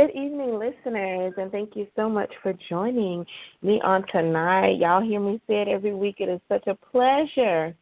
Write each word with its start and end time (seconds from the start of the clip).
Good 0.00 0.16
evening, 0.16 0.58
listeners, 0.58 1.34
and 1.36 1.52
thank 1.52 1.76
you 1.76 1.86
so 1.94 2.08
much 2.08 2.32
for 2.42 2.54
joining 2.70 3.22
me 3.60 3.82
on 3.84 4.02
tonight. 4.10 4.78
Y'all 4.78 5.02
hear 5.02 5.20
me 5.20 5.38
say 5.46 5.60
it 5.60 5.68
every 5.68 5.94
week. 5.94 6.16
It 6.20 6.30
is 6.30 6.40
such 6.48 6.66
a 6.68 6.74
pleasure 6.74 7.74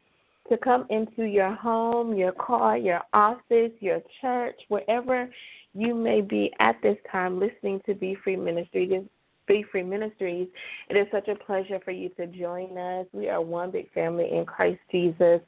to 0.49 0.57
come 0.57 0.85
into 0.91 1.23
your 1.23 1.55
home, 1.55 2.17
your 2.17 2.33
car, 2.33 2.77
your 2.77 3.03
office, 3.13 3.71
your 3.79 4.01
church, 4.21 4.57
wherever 4.67 5.31
you 5.75 5.95
may 5.95 6.21
be 6.21 6.53
at 6.59 6.75
this 6.83 6.97
time 7.13 7.39
listening 7.39 7.81
to 7.87 7.95
Be 7.95 8.17
Free 8.25 8.35
Ministries. 8.35 9.05
Be 9.47 9.65
Free 9.71 9.85
Ministries. 9.85 10.49
It 10.91 10.97
is 10.97 11.07
such 11.13 11.29
a 11.29 11.37
pleasure 11.37 11.79
for 11.85 11.93
you 11.93 12.09
to 12.17 12.27
join 12.27 12.77
us. 12.77 13.07
We 13.13 13.29
are 13.29 13.41
one 13.41 13.71
big 13.71 13.93
family 13.93 14.29
in 14.33 14.45
Christ 14.45 14.81
Jesus, 14.91 15.41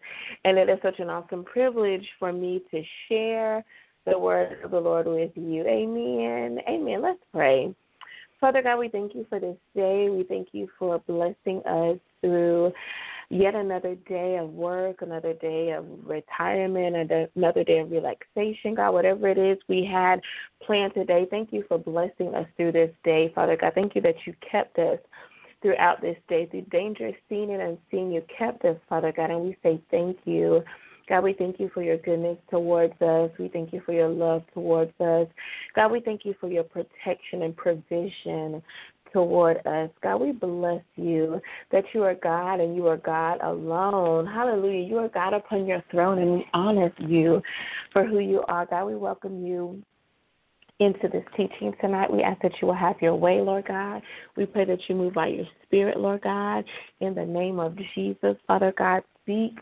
and 0.44 0.56
it 0.56 0.68
is 0.68 0.78
such 0.82 1.00
an 1.00 1.10
awesome 1.10 1.42
privilege 1.42 2.06
for 2.20 2.32
me 2.32 2.62
to 2.70 2.80
share 3.08 3.64
the 4.06 4.18
word 4.18 4.58
of 4.64 4.70
the 4.70 4.80
Lord 4.80 5.06
with 5.06 5.32
you. 5.34 5.62
Amen. 5.66 6.58
Amen. 6.68 7.02
Let's 7.02 7.20
pray. 7.32 7.74
Father 8.40 8.62
God, 8.62 8.78
we 8.78 8.88
thank 8.88 9.14
you 9.14 9.26
for 9.28 9.38
this 9.38 9.56
day. 9.74 10.08
We 10.08 10.24
thank 10.24 10.48
you 10.52 10.68
for 10.78 10.98
blessing 11.00 11.62
us 11.66 11.98
through 12.22 12.72
yet 13.28 13.54
another 13.54 13.94
day 14.08 14.38
of 14.38 14.50
work, 14.50 15.02
another 15.02 15.34
day 15.34 15.70
of 15.70 15.84
retirement, 16.04 17.12
another 17.36 17.64
day 17.64 17.78
of 17.78 17.90
relaxation, 17.90 18.74
God, 18.74 18.92
whatever 18.92 19.28
it 19.28 19.38
is 19.38 19.58
we 19.68 19.84
had 19.84 20.20
planned 20.64 20.94
today. 20.94 21.26
Thank 21.30 21.52
you 21.52 21.64
for 21.68 21.78
blessing 21.78 22.34
us 22.34 22.46
through 22.56 22.72
this 22.72 22.90
day, 23.04 23.30
Father 23.34 23.56
God. 23.56 23.72
Thank 23.74 23.94
you 23.94 24.00
that 24.02 24.16
you 24.26 24.34
kept 24.50 24.78
us 24.78 24.98
throughout 25.62 26.00
this 26.00 26.16
day, 26.28 26.46
through 26.46 26.62
dangerous 26.62 27.14
seen 27.28 27.50
and 27.50 27.62
unseen. 27.62 28.10
You 28.10 28.24
kept 28.36 28.64
us, 28.64 28.76
Father 28.88 29.12
God, 29.12 29.30
and 29.30 29.42
we 29.42 29.56
say 29.62 29.80
thank 29.90 30.18
you. 30.24 30.64
God, 31.10 31.24
we 31.24 31.32
thank 31.32 31.58
you 31.58 31.68
for 31.74 31.82
your 31.82 31.98
goodness 31.98 32.38
towards 32.48 32.94
us. 33.02 33.30
We 33.36 33.48
thank 33.48 33.72
you 33.72 33.82
for 33.84 33.92
your 33.92 34.08
love 34.08 34.44
towards 34.54 34.92
us. 35.00 35.26
God, 35.74 35.90
we 35.90 35.98
thank 36.00 36.24
you 36.24 36.36
for 36.40 36.48
your 36.48 36.62
protection 36.62 37.42
and 37.42 37.56
provision 37.56 38.62
toward 39.12 39.56
us. 39.66 39.90
God, 40.04 40.18
we 40.18 40.30
bless 40.30 40.84
you 40.94 41.40
that 41.72 41.82
you 41.92 42.04
are 42.04 42.14
God 42.14 42.60
and 42.60 42.76
you 42.76 42.86
are 42.86 42.96
God 42.96 43.40
alone. 43.42 44.24
Hallelujah. 44.24 44.86
You 44.86 44.98
are 44.98 45.08
God 45.08 45.34
upon 45.34 45.66
your 45.66 45.82
throne, 45.90 46.20
and 46.20 46.32
we 46.32 46.46
honor 46.54 46.92
you 46.98 47.42
for 47.92 48.06
who 48.06 48.20
you 48.20 48.44
are. 48.46 48.64
God, 48.66 48.84
we 48.84 48.94
welcome 48.94 49.44
you 49.44 49.82
into 50.78 51.08
this 51.08 51.24
teaching 51.36 51.74
tonight. 51.80 52.12
We 52.12 52.22
ask 52.22 52.40
that 52.42 52.52
you 52.62 52.68
will 52.68 52.74
have 52.74 52.96
your 53.02 53.16
way, 53.16 53.40
Lord 53.40 53.66
God. 53.66 54.00
We 54.36 54.46
pray 54.46 54.64
that 54.64 54.78
you 54.88 54.94
move 54.94 55.14
by 55.14 55.26
your 55.26 55.46
spirit, 55.64 55.98
Lord 55.98 56.22
God. 56.22 56.64
In 57.00 57.16
the 57.16 57.26
name 57.26 57.58
of 57.58 57.76
Jesus, 57.96 58.36
Father 58.46 58.72
God, 58.78 59.02
speak 59.22 59.58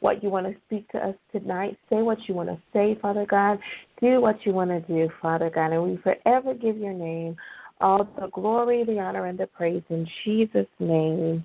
what 0.00 0.22
you 0.22 0.30
want 0.30 0.46
to 0.46 0.54
speak 0.66 0.90
to 0.92 0.98
us 0.98 1.14
tonight. 1.30 1.78
Say 1.88 2.02
what 2.02 2.18
you 2.28 2.34
want 2.34 2.48
to 2.48 2.58
say, 2.72 2.98
Father 3.00 3.26
God. 3.28 3.58
Do 4.00 4.20
what 4.20 4.44
you 4.44 4.52
want 4.52 4.70
to 4.70 4.80
do, 4.80 5.08
Father 5.20 5.50
God. 5.50 5.72
And 5.72 5.82
we 5.82 5.96
forever 5.98 6.54
give 6.54 6.76
your 6.76 6.92
name 6.92 7.36
all 7.80 8.08
the 8.20 8.28
glory, 8.28 8.84
the 8.84 8.98
honor, 8.98 9.26
and 9.26 9.38
the 9.38 9.46
praise 9.46 9.82
in 9.90 10.06
Jesus' 10.24 10.66
name. 10.78 11.44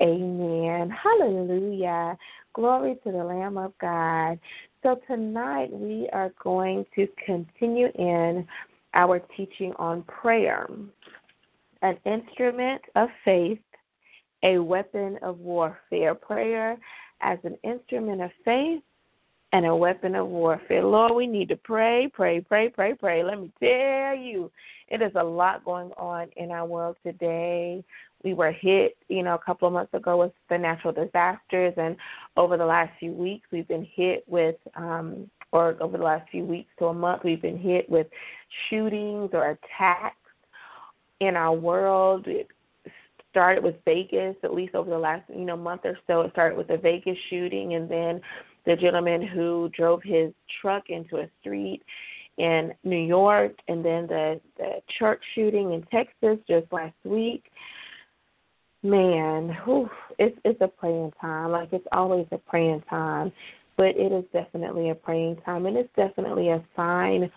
Amen. 0.00 0.90
Hallelujah. 0.90 2.16
Glory 2.52 2.96
to 3.04 3.12
the 3.12 3.24
Lamb 3.24 3.56
of 3.56 3.72
God. 3.80 4.38
So 4.82 5.00
tonight 5.06 5.70
we 5.72 6.08
are 6.12 6.32
going 6.42 6.84
to 6.96 7.06
continue 7.24 7.88
in 7.98 8.46
our 8.94 9.20
teaching 9.36 9.72
on 9.78 10.02
prayer, 10.02 10.68
an 11.82 11.96
instrument 12.04 12.82
of 12.96 13.08
faith, 13.24 13.58
a 14.42 14.58
weapon 14.58 15.18
of 15.22 15.38
warfare. 15.38 16.14
Prayer 16.14 16.76
as 17.20 17.38
an 17.44 17.56
instrument 17.62 18.22
of 18.22 18.30
faith 18.44 18.82
and 19.52 19.66
a 19.66 19.74
weapon 19.74 20.14
of 20.14 20.28
warfare. 20.28 20.84
Lord, 20.84 21.12
we 21.14 21.26
need 21.26 21.48
to 21.48 21.56
pray, 21.56 22.08
pray, 22.12 22.40
pray, 22.40 22.68
pray, 22.68 22.94
pray. 22.94 23.24
Let 23.24 23.40
me 23.40 23.50
tell 23.58 24.16
you, 24.16 24.50
it 24.88 25.02
is 25.02 25.12
a 25.16 25.24
lot 25.24 25.64
going 25.64 25.90
on 25.96 26.28
in 26.36 26.50
our 26.50 26.66
world 26.66 26.96
today. 27.04 27.84
We 28.22 28.34
were 28.34 28.52
hit, 28.52 28.96
you 29.08 29.22
know, 29.22 29.34
a 29.34 29.38
couple 29.38 29.66
of 29.66 29.74
months 29.74 29.94
ago 29.94 30.18
with 30.18 30.32
the 30.48 30.58
natural 30.58 30.92
disasters, 30.92 31.74
and 31.76 31.96
over 32.36 32.56
the 32.56 32.66
last 32.66 32.92
few 33.00 33.12
weeks, 33.12 33.46
we've 33.50 33.66
been 33.66 33.88
hit 33.94 34.24
with, 34.28 34.56
um, 34.76 35.28
or 35.52 35.76
over 35.80 35.96
the 35.96 36.04
last 36.04 36.30
few 36.30 36.44
weeks 36.44 36.70
to 36.78 36.86
a 36.86 36.94
month, 36.94 37.22
we've 37.24 37.42
been 37.42 37.58
hit 37.58 37.88
with 37.90 38.06
shootings 38.68 39.30
or 39.32 39.58
attacks 39.58 40.16
in 41.20 41.34
our 41.34 41.54
world. 41.54 42.26
Started 43.30 43.64
with 43.64 43.76
Vegas, 43.84 44.36
at 44.42 44.54
least 44.54 44.74
over 44.74 44.90
the 44.90 44.98
last 44.98 45.22
you 45.28 45.44
know 45.44 45.56
month 45.56 45.82
or 45.84 45.98
so. 46.06 46.22
It 46.22 46.32
started 46.32 46.56
with 46.56 46.68
the 46.68 46.76
Vegas 46.76 47.16
shooting, 47.28 47.74
and 47.74 47.90
then 47.90 48.20
the 48.66 48.76
gentleman 48.76 49.26
who 49.26 49.70
drove 49.76 50.02
his 50.02 50.32
truck 50.60 50.84
into 50.88 51.18
a 51.18 51.30
street 51.40 51.82
in 52.38 52.72
New 52.84 52.96
York, 52.96 53.52
and 53.68 53.84
then 53.84 54.06
the 54.06 54.40
the 54.56 54.80
church 54.98 55.22
shooting 55.34 55.72
in 55.72 55.82
Texas 55.90 56.38
just 56.48 56.72
last 56.72 56.96
week. 57.04 57.44
Man, 58.82 59.56
whew, 59.64 59.90
it's 60.18 60.38
it's 60.44 60.60
a 60.60 60.68
praying 60.68 61.12
time. 61.20 61.50
Like 61.50 61.72
it's 61.72 61.86
always 61.92 62.26
a 62.32 62.38
praying 62.38 62.82
time, 62.88 63.32
but 63.76 63.96
it 63.96 64.12
is 64.12 64.24
definitely 64.32 64.90
a 64.90 64.94
praying 64.94 65.36
time, 65.44 65.66
and 65.66 65.76
it's 65.76 65.94
definitely 65.96 66.48
a 66.48 66.64
sign 66.74 67.30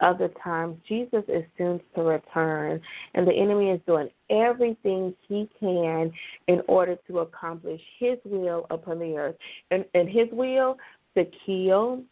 of 0.00 0.18
the 0.18 0.30
times 0.42 0.76
Jesus 0.88 1.24
is 1.28 1.44
soon 1.56 1.80
to 1.94 2.02
return, 2.02 2.80
and 3.14 3.26
the 3.26 3.32
enemy 3.32 3.70
is 3.70 3.80
doing 3.86 4.08
everything 4.30 5.14
he 5.28 5.48
can 5.58 6.12
in 6.46 6.62
order 6.68 6.96
to 7.08 7.20
accomplish 7.20 7.80
his 7.98 8.18
will 8.24 8.66
upon 8.70 8.98
the 8.98 9.16
earth. 9.16 9.36
And, 9.70 9.84
and 9.94 10.08
his 10.08 10.28
will 10.32 10.76
to 11.16 11.24
kill, 11.44 12.02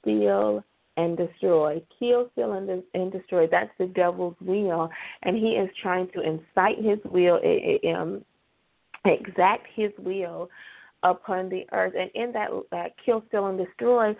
steal, 0.00 0.62
and 0.96 1.16
destroy. 1.16 1.82
Kill, 1.98 2.28
steal, 2.32 2.52
and, 2.52 2.82
and 2.92 3.12
destroy. 3.12 3.46
That's 3.50 3.70
the 3.78 3.86
devil's 3.86 4.36
will, 4.40 4.90
and 5.22 5.36
he 5.36 5.52
is 5.52 5.70
trying 5.80 6.08
to 6.14 6.20
incite 6.20 6.84
his 6.84 6.98
will, 7.10 7.40
um, 7.96 8.24
exact 9.04 9.66
his 9.74 9.90
will 9.98 10.50
upon 11.02 11.48
the 11.48 11.64
earth. 11.72 11.94
And 11.98 12.10
in 12.14 12.32
that, 12.32 12.50
that 12.70 12.92
kill, 13.04 13.24
steal, 13.28 13.46
and 13.46 13.58
destroy, 13.58 14.14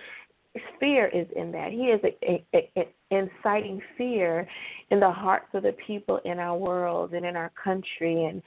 fear 0.79 1.07
is 1.07 1.27
in 1.35 1.53
that. 1.53 1.73
He 1.73 1.87
is 1.87 2.01
a, 2.05 2.45
a, 2.55 2.71
a, 2.77 2.89
inciting 3.11 3.81
fear 3.97 4.47
in 4.91 5.01
the 5.01 5.11
hearts 5.11 5.49
of 5.55 5.63
the 5.63 5.75
people 5.87 6.21
in 6.25 6.39
our 6.39 6.57
world 6.57 7.13
and 7.13 7.25
in 7.25 7.37
our 7.37 7.51
country, 7.63 8.25
and 8.25 8.43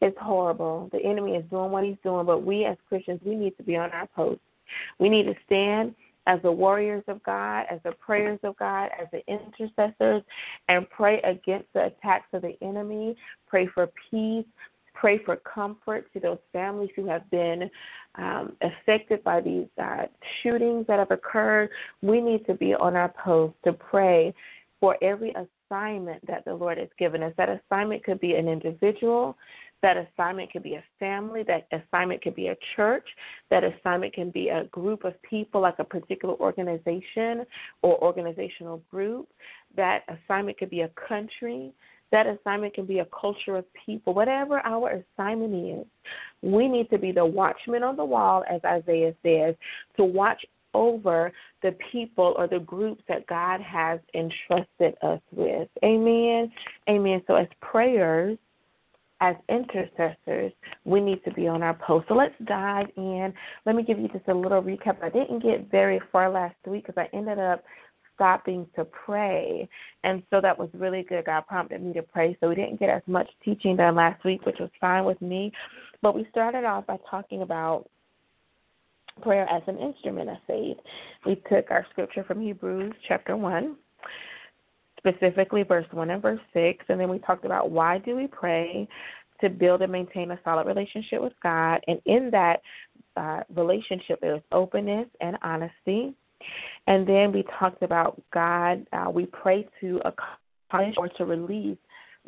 it's 0.00 0.16
horrible. 0.20 0.88
The 0.92 1.04
enemy 1.04 1.32
is 1.32 1.44
doing 1.50 1.70
what 1.70 1.84
he's 1.84 1.96
doing, 2.02 2.26
but 2.26 2.44
we 2.44 2.64
as 2.64 2.76
Christians, 2.88 3.20
we 3.24 3.34
need 3.34 3.56
to 3.56 3.62
be 3.62 3.76
on 3.76 3.90
our 3.90 4.06
post. 4.06 4.40
We 4.98 5.08
need 5.08 5.24
to 5.24 5.34
stand 5.46 5.94
as 6.26 6.40
the 6.42 6.52
warriors 6.52 7.02
of 7.08 7.22
God, 7.22 7.64
as 7.70 7.80
the 7.84 7.92
prayers 7.92 8.38
of 8.42 8.56
God, 8.58 8.90
as 9.00 9.08
the 9.12 9.22
intercessors, 9.26 10.22
and 10.68 10.88
pray 10.90 11.20
against 11.22 11.72
the 11.72 11.86
attacks 11.86 12.26
of 12.34 12.42
the 12.42 12.56
enemy. 12.62 13.16
Pray 13.48 13.66
for 13.66 13.88
peace. 14.10 14.44
Pray 15.00 15.22
for 15.24 15.36
comfort 15.36 16.12
to 16.12 16.20
those 16.20 16.38
families 16.52 16.90
who 16.96 17.06
have 17.06 17.28
been 17.30 17.70
um, 18.16 18.56
affected 18.62 19.22
by 19.22 19.40
these 19.40 19.68
uh, 19.80 20.06
shootings 20.42 20.86
that 20.88 20.98
have 20.98 21.10
occurred, 21.12 21.70
we 22.02 22.20
need 22.20 22.44
to 22.46 22.54
be 22.54 22.74
on 22.74 22.96
our 22.96 23.12
post 23.24 23.54
to 23.64 23.72
pray 23.72 24.34
for 24.80 24.96
every 25.02 25.30
assignment 25.30 26.26
that 26.26 26.44
the 26.44 26.54
Lord 26.54 26.78
has 26.78 26.88
given 26.98 27.22
us. 27.22 27.32
That 27.36 27.48
assignment 27.48 28.04
could 28.04 28.20
be 28.20 28.34
an 28.34 28.48
individual, 28.48 29.36
that 29.82 29.96
assignment 29.96 30.50
could 30.50 30.64
be 30.64 30.74
a 30.74 30.84
family, 30.98 31.44
that 31.44 31.68
assignment 31.72 32.22
could 32.22 32.34
be 32.34 32.48
a 32.48 32.56
church, 32.74 33.06
that 33.50 33.62
assignment 33.62 34.12
can 34.12 34.30
be 34.30 34.48
a 34.48 34.64
group 34.64 35.04
of 35.04 35.20
people, 35.22 35.60
like 35.60 35.78
a 35.78 35.84
particular 35.84 36.34
organization 36.34 37.44
or 37.82 38.02
organizational 38.02 38.82
group, 38.90 39.28
that 39.76 40.02
assignment 40.08 40.58
could 40.58 40.70
be 40.70 40.80
a 40.80 40.90
country. 41.08 41.72
That 42.10 42.26
assignment 42.26 42.74
can 42.74 42.86
be 42.86 43.00
a 43.00 43.06
culture 43.06 43.56
of 43.56 43.64
people. 43.86 44.14
Whatever 44.14 44.60
our 44.64 45.02
assignment 45.18 45.54
is, 45.54 45.86
we 46.42 46.68
need 46.68 46.88
to 46.90 46.98
be 46.98 47.12
the 47.12 47.24
watchman 47.24 47.82
on 47.82 47.96
the 47.96 48.04
wall, 48.04 48.44
as 48.48 48.60
Isaiah 48.64 49.14
says, 49.22 49.54
to 49.96 50.04
watch 50.04 50.44
over 50.74 51.32
the 51.62 51.74
people 51.90 52.34
or 52.36 52.46
the 52.46 52.60
groups 52.60 53.02
that 53.08 53.26
God 53.26 53.60
has 53.60 54.00
entrusted 54.14 54.94
us 55.02 55.20
with. 55.32 55.68
Amen. 55.84 56.52
Amen. 56.88 57.22
So, 57.26 57.34
as 57.34 57.48
prayers, 57.60 58.38
as 59.20 59.34
intercessors, 59.48 60.52
we 60.84 61.00
need 61.00 61.24
to 61.24 61.32
be 61.32 61.48
on 61.48 61.62
our 61.62 61.74
post. 61.74 62.06
So 62.08 62.14
let's 62.14 62.34
dive 62.44 62.86
in. 62.96 63.32
Let 63.66 63.74
me 63.74 63.82
give 63.82 63.98
you 63.98 64.08
just 64.08 64.28
a 64.28 64.34
little 64.34 64.62
recap. 64.62 65.02
I 65.02 65.10
didn't 65.10 65.42
get 65.42 65.70
very 65.70 66.00
far 66.12 66.30
last 66.30 66.54
week 66.66 66.86
because 66.86 67.00
I 67.00 67.16
ended 67.16 67.38
up 67.38 67.64
stopping 68.18 68.66
to 68.74 68.84
pray. 68.84 69.68
And 70.02 70.24
so 70.28 70.40
that 70.40 70.58
was 70.58 70.68
really 70.74 71.04
good. 71.08 71.26
God 71.26 71.46
prompted 71.46 71.80
me 71.80 71.92
to 71.92 72.02
pray. 72.02 72.36
So 72.40 72.48
we 72.48 72.56
didn't 72.56 72.80
get 72.80 72.88
as 72.88 73.02
much 73.06 73.28
teaching 73.44 73.76
done 73.76 73.94
last 73.94 74.24
week, 74.24 74.44
which 74.44 74.58
was 74.58 74.70
fine 74.80 75.04
with 75.04 75.22
me. 75.22 75.52
But 76.02 76.16
we 76.16 76.26
started 76.30 76.64
off 76.64 76.86
by 76.86 76.98
talking 77.08 77.42
about 77.42 77.88
prayer 79.22 79.48
as 79.48 79.62
an 79.68 79.78
instrument 79.78 80.30
of 80.30 80.36
faith. 80.46 80.76
We 81.24 81.36
took 81.50 81.70
our 81.70 81.86
scripture 81.90 82.24
from 82.24 82.40
Hebrews 82.40 82.94
chapter 83.06 83.36
1 83.36 83.76
specifically 84.98 85.62
verse 85.62 85.86
1 85.92 86.10
and 86.10 86.20
verse 86.20 86.40
6 86.52 86.84
and 86.88 87.00
then 87.00 87.08
we 87.08 87.20
talked 87.20 87.44
about 87.44 87.70
why 87.70 87.98
do 87.98 88.16
we 88.16 88.26
pray 88.26 88.88
to 89.40 89.48
build 89.48 89.80
and 89.80 89.92
maintain 89.92 90.32
a 90.32 90.40
solid 90.42 90.66
relationship 90.66 91.22
with 91.22 91.32
God 91.40 91.80
and 91.86 92.00
in 92.04 92.30
that 92.32 92.60
uh, 93.16 93.42
relationship 93.54 94.20
there 94.20 94.34
is 94.34 94.42
openness 94.50 95.06
and 95.20 95.36
honesty 95.42 96.14
and 96.86 97.06
then 97.06 97.32
we 97.32 97.44
talked 97.58 97.82
about 97.82 98.20
God 98.32 98.86
uh, 98.92 99.10
we 99.10 99.26
pray 99.26 99.68
to 99.80 100.00
accomplish 100.04 100.94
or 100.96 101.08
to 101.08 101.24
release 101.24 101.78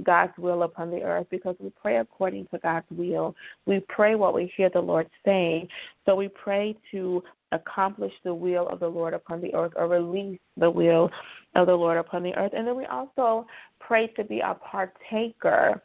God's 0.02 0.32
will 0.38 0.62
upon 0.62 0.90
the 0.90 1.02
earth 1.02 1.26
because 1.30 1.56
we 1.58 1.70
pray 1.80 1.98
according 1.98 2.46
to 2.52 2.58
God's 2.58 2.86
will. 2.90 3.34
We 3.66 3.80
pray 3.88 4.14
what 4.14 4.34
we 4.34 4.52
hear 4.56 4.70
the 4.70 4.80
Lord 4.80 5.08
saying. 5.24 5.68
So 6.06 6.14
we 6.14 6.28
pray 6.28 6.76
to 6.92 7.22
accomplish 7.52 8.12
the 8.24 8.34
will 8.34 8.68
of 8.68 8.80
the 8.80 8.88
Lord 8.88 9.14
upon 9.14 9.40
the 9.40 9.54
earth 9.54 9.72
or 9.76 9.88
release 9.88 10.38
the 10.56 10.70
will 10.70 11.10
of 11.54 11.66
the 11.66 11.74
Lord 11.74 11.98
upon 11.98 12.22
the 12.22 12.34
earth. 12.36 12.52
And 12.56 12.66
then 12.66 12.76
we 12.76 12.86
also 12.86 13.46
pray 13.78 14.06
to 14.08 14.24
be 14.24 14.40
a 14.40 14.54
partaker 14.54 15.82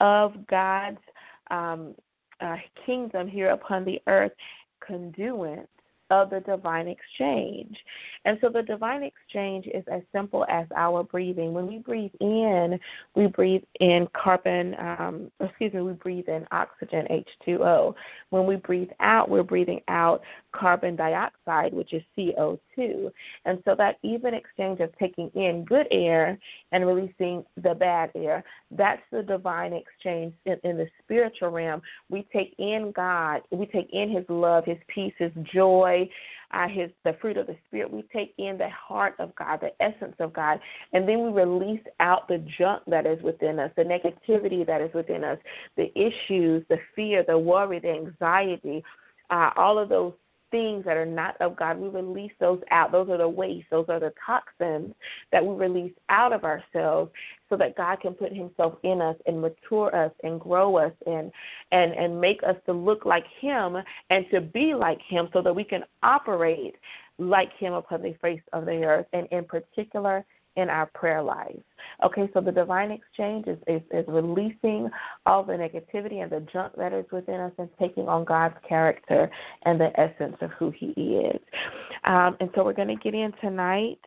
of 0.00 0.46
God's 0.48 0.98
um, 1.50 1.94
uh, 2.40 2.56
kingdom 2.84 3.28
here 3.28 3.50
upon 3.50 3.84
the 3.84 4.00
earth, 4.06 4.32
conduit 4.84 5.68
of 6.10 6.30
the 6.30 6.40
divine 6.40 6.88
exchange. 6.88 7.76
And 8.24 8.38
so 8.40 8.48
the 8.48 8.62
divine 8.62 9.02
exchange 9.02 9.66
is 9.66 9.84
as 9.90 10.02
simple 10.12 10.46
as 10.48 10.66
our 10.76 11.02
breathing. 11.02 11.52
When 11.52 11.66
we 11.66 11.78
breathe 11.78 12.12
in, 12.20 12.78
we 13.14 13.26
breathe 13.26 13.62
in 13.80 14.08
carbon, 14.14 14.74
um, 14.78 15.30
excuse 15.40 15.72
me, 15.72 15.82
we 15.82 15.92
breathe 15.92 16.28
in 16.28 16.46
oxygen, 16.50 17.06
H2O. 17.46 17.94
When 18.30 18.46
we 18.46 18.56
breathe 18.56 18.90
out, 19.00 19.28
we're 19.28 19.42
breathing 19.42 19.80
out 19.88 20.22
carbon 20.52 20.96
dioxide, 20.96 21.74
which 21.74 21.92
is 21.92 22.02
CO2. 22.16 23.10
And 23.44 23.62
so 23.64 23.74
that 23.76 23.98
even 24.02 24.34
exchange 24.34 24.80
of 24.80 24.90
taking 24.98 25.30
in 25.34 25.64
good 25.64 25.86
air 25.90 26.38
and 26.72 26.86
releasing 26.86 27.44
the 27.62 27.74
bad 27.74 28.10
air, 28.14 28.42
that's 28.70 29.02
the 29.12 29.22
divine 29.22 29.72
exchange 29.72 30.32
in, 30.46 30.56
in 30.64 30.76
the 30.76 30.86
spiritual 31.02 31.50
realm. 31.50 31.82
We 32.08 32.26
take 32.32 32.54
in 32.58 32.92
God, 32.94 33.42
we 33.50 33.66
take 33.66 33.90
in 33.92 34.10
His 34.10 34.24
love, 34.28 34.64
His 34.64 34.78
peace, 34.88 35.14
His 35.18 35.32
joy, 35.52 35.93
uh, 36.52 36.68
his 36.68 36.90
the 37.04 37.16
fruit 37.20 37.36
of 37.36 37.46
the 37.46 37.56
spirit. 37.66 37.92
We 37.92 38.02
take 38.12 38.34
in 38.38 38.58
the 38.58 38.68
heart 38.70 39.14
of 39.18 39.34
God, 39.34 39.60
the 39.60 39.72
essence 39.84 40.14
of 40.20 40.32
God, 40.32 40.60
and 40.92 41.08
then 41.08 41.22
we 41.22 41.30
release 41.30 41.84
out 42.00 42.28
the 42.28 42.44
junk 42.58 42.82
that 42.86 43.06
is 43.06 43.22
within 43.22 43.58
us, 43.58 43.70
the 43.76 43.82
negativity 43.82 44.66
that 44.66 44.80
is 44.80 44.92
within 44.94 45.24
us, 45.24 45.38
the 45.76 45.90
issues, 45.98 46.64
the 46.68 46.78
fear, 46.94 47.24
the 47.26 47.38
worry, 47.38 47.80
the 47.80 47.90
anxiety, 47.90 48.82
uh, 49.30 49.50
all 49.56 49.78
of 49.78 49.88
those 49.88 50.12
things 50.50 50.84
that 50.84 50.96
are 50.96 51.04
not 51.04 51.34
of 51.40 51.56
God, 51.56 51.78
we 51.78 51.88
release 51.88 52.30
those 52.38 52.60
out. 52.70 52.92
Those 52.92 53.08
are 53.08 53.18
the 53.18 53.28
waste, 53.28 53.66
those 53.72 53.86
are 53.88 53.98
the 53.98 54.12
toxins 54.24 54.94
that 55.32 55.44
we 55.44 55.52
release 55.56 55.92
out 56.10 56.32
of 56.32 56.44
ourselves 56.44 57.10
so 57.54 57.58
that 57.58 57.76
God 57.76 58.00
can 58.00 58.14
put 58.14 58.32
himself 58.32 58.74
in 58.82 59.00
us 59.00 59.14
and 59.26 59.40
mature 59.40 59.94
us 59.94 60.10
and 60.24 60.40
grow 60.40 60.76
us 60.76 60.92
and 61.06 61.30
and 61.70 61.92
and 61.92 62.20
make 62.20 62.40
us 62.42 62.56
to 62.66 62.72
look 62.72 63.04
like 63.04 63.24
him 63.40 63.76
and 64.10 64.26
to 64.32 64.40
be 64.40 64.74
like 64.74 64.98
him 65.08 65.28
so 65.32 65.40
that 65.40 65.54
we 65.54 65.62
can 65.62 65.84
operate 66.02 66.74
like 67.18 67.52
him 67.58 67.72
upon 67.74 68.02
the 68.02 68.14
face 68.20 68.40
of 68.52 68.66
the 68.66 68.82
earth 68.82 69.06
and 69.12 69.28
in 69.30 69.44
particular 69.44 70.24
in 70.56 70.68
our 70.68 70.86
prayer 70.86 71.22
lives. 71.22 71.62
Okay, 72.04 72.28
so 72.32 72.40
the 72.40 72.50
divine 72.52 72.90
exchange 72.90 73.46
is, 73.46 73.58
is, 73.66 73.82
is, 73.92 74.04
releasing 74.06 74.88
all 75.26 75.42
the 75.42 75.52
negativity 75.52 76.22
and 76.22 76.30
the 76.30 76.46
junk 76.52 76.72
that 76.76 76.92
is 76.92 77.04
within 77.10 77.40
us 77.40 77.52
and 77.58 77.68
taking 77.80 78.08
on 78.08 78.24
God's 78.24 78.54
character 78.68 79.28
and 79.64 79.80
the 79.80 79.90
essence 79.98 80.36
of 80.40 80.50
who 80.52 80.72
He 80.76 80.86
is. 80.86 81.40
Um, 82.04 82.36
and 82.38 82.50
so 82.54 82.64
we're 82.64 82.72
going 82.72 82.96
to 82.96 83.02
get 83.02 83.14
in 83.14 83.32
tonight 83.40 83.98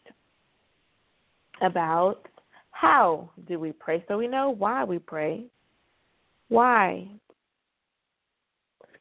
about 1.61 2.27
how 2.79 3.29
do 3.47 3.59
we 3.59 3.71
pray. 3.71 4.03
So 4.07 4.18
we 4.18 4.27
know 4.27 4.51
why 4.51 4.83
we 4.83 5.00
pray. 5.00 5.45
Why? 6.50 7.07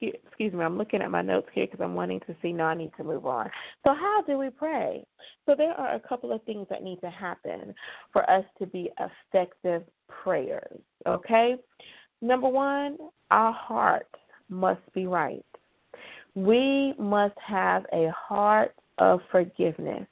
excuse 0.01 0.53
me, 0.53 0.63
I'm 0.63 0.77
looking 0.77 1.01
at 1.01 1.11
my 1.11 1.23
notes 1.23 1.49
here 1.55 1.67
because 1.67 1.83
I'm 1.83 1.95
wanting 1.95 2.21
to 2.21 2.37
see. 2.43 2.53
Now 2.53 2.67
I 2.67 2.75
need 2.75 2.93
to 2.99 3.05
move 3.05 3.25
on. 3.25 3.49
So, 3.85 3.95
how 3.95 4.23
do 4.27 4.37
we 4.37 4.51
pray? 4.51 5.07
So, 5.47 5.55
there 5.57 5.73
are 5.73 5.95
a 5.95 6.01
couple 6.01 6.33
of 6.33 6.43
things 6.43 6.67
that 6.69 6.83
need 6.83 7.01
to 7.01 7.09
happen 7.09 7.75
for 8.13 8.29
us 8.29 8.45
to 8.59 8.67
be 8.67 8.91
effective 9.01 9.85
prayers. 10.09 10.81
Okay? 11.07 11.57
Number 12.21 12.49
one, 12.49 12.99
our 13.31 13.53
heart 13.53 14.09
must 14.51 14.83
be 14.95 15.07
right. 15.07 15.45
We 16.35 16.93
must 16.99 17.39
have 17.47 17.87
a 17.95 18.11
heart 18.11 18.75
of 18.99 19.21
forgiveness. 19.33 20.07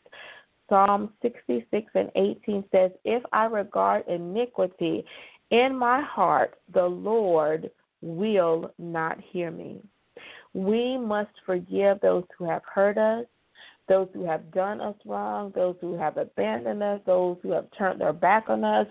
Psalm 0.68 1.12
66 1.22 1.90
and 1.94 2.10
18 2.14 2.64
says, 2.72 2.90
If 3.04 3.22
I 3.32 3.44
regard 3.44 4.06
iniquity 4.08 5.04
in 5.50 5.76
my 5.76 6.00
heart, 6.00 6.54
the 6.72 6.86
Lord 6.86 7.70
will 8.00 8.70
not 8.78 9.18
hear 9.20 9.50
me. 9.50 9.80
We 10.52 10.96
must 10.96 11.30
forgive 11.44 12.00
those 12.00 12.24
who 12.38 12.44
have 12.44 12.62
hurt 12.72 12.96
us, 12.98 13.26
those 13.88 14.08
who 14.14 14.24
have 14.24 14.50
done 14.52 14.80
us 14.80 14.94
wrong, 15.04 15.52
those 15.54 15.76
who 15.80 15.96
have 15.98 16.16
abandoned 16.16 16.82
us, 16.82 17.00
those 17.06 17.36
who 17.42 17.52
have 17.52 17.66
turned 17.76 18.00
their 18.00 18.12
back 18.12 18.48
on 18.48 18.64
us. 18.64 18.86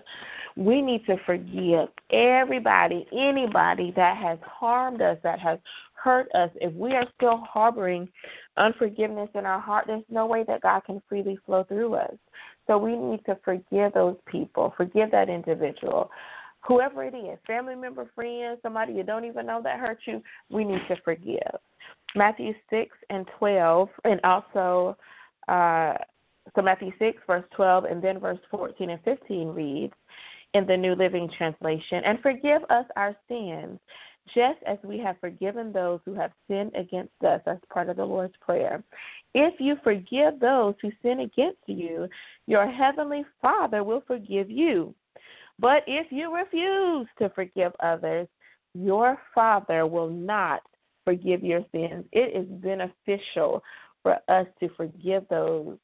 We 0.56 0.80
need 0.80 1.04
to 1.06 1.16
forgive 1.26 1.88
everybody, 2.10 3.06
anybody 3.12 3.92
that 3.96 4.16
has 4.16 4.38
harmed 4.42 5.02
us, 5.02 5.18
that 5.24 5.40
has 5.40 5.58
hurt 5.94 6.28
us. 6.34 6.50
If 6.56 6.72
we 6.74 6.92
are 6.92 7.06
still 7.16 7.38
harboring 7.38 8.08
unforgiveness 8.56 9.30
in 9.34 9.46
our 9.46 9.60
heart, 9.60 9.86
there's 9.86 10.04
no 10.08 10.26
way 10.26 10.44
that 10.46 10.62
God 10.62 10.84
can 10.84 11.02
freely 11.08 11.38
flow 11.44 11.64
through 11.64 11.94
us. 11.94 12.14
So 12.66 12.78
we 12.78 12.96
need 12.96 13.24
to 13.26 13.36
forgive 13.44 13.92
those 13.94 14.16
people, 14.26 14.72
forgive 14.76 15.10
that 15.10 15.28
individual 15.28 16.10
whoever 16.66 17.04
it 17.04 17.14
is, 17.14 17.38
family 17.46 17.74
member, 17.74 18.08
friend, 18.14 18.58
somebody 18.62 18.94
you 18.94 19.02
don't 19.02 19.24
even 19.24 19.46
know 19.46 19.60
that 19.62 19.78
hurt 19.78 19.98
you, 20.06 20.22
we 20.50 20.64
need 20.64 20.80
to 20.88 20.96
forgive. 21.04 21.58
Matthew 22.14 22.52
6 22.70 22.90
and 23.10 23.26
12, 23.38 23.88
and 24.04 24.20
also, 24.24 24.96
uh, 25.48 25.94
so 26.54 26.62
Matthew 26.62 26.92
6, 26.98 27.18
verse 27.26 27.44
12, 27.56 27.84
and 27.84 28.02
then 28.02 28.20
verse 28.20 28.38
14 28.50 28.90
and 28.90 29.00
15 29.04 29.48
reads 29.48 29.94
in 30.54 30.66
the 30.66 30.76
New 30.76 30.94
Living 30.94 31.28
Translation, 31.36 32.02
and 32.04 32.20
forgive 32.20 32.62
us 32.70 32.84
our 32.96 33.16
sins, 33.28 33.80
just 34.34 34.62
as 34.66 34.78
we 34.84 34.98
have 34.98 35.16
forgiven 35.20 35.72
those 35.72 36.00
who 36.04 36.14
have 36.14 36.30
sinned 36.48 36.72
against 36.76 37.12
us. 37.26 37.40
That's 37.44 37.64
part 37.72 37.88
of 37.88 37.96
the 37.96 38.04
Lord's 38.04 38.34
Prayer. 38.40 38.82
If 39.34 39.54
you 39.58 39.76
forgive 39.82 40.38
those 40.38 40.74
who 40.80 40.90
sin 41.02 41.20
against 41.20 41.58
you, 41.66 42.08
your 42.46 42.70
heavenly 42.70 43.24
Father 43.42 43.82
will 43.82 44.02
forgive 44.06 44.48
you. 44.48 44.94
But 45.58 45.82
if 45.86 46.06
you 46.10 46.34
refuse 46.34 47.08
to 47.18 47.30
forgive 47.30 47.72
others, 47.80 48.28
your 48.74 49.18
Father 49.34 49.86
will 49.86 50.10
not 50.10 50.62
forgive 51.04 51.42
your 51.42 51.64
sins. 51.72 52.04
It 52.12 52.36
is 52.36 52.46
beneficial 52.62 53.62
for 54.02 54.18
us 54.28 54.46
to 54.60 54.68
forgive 54.76 55.24
those 55.28 55.78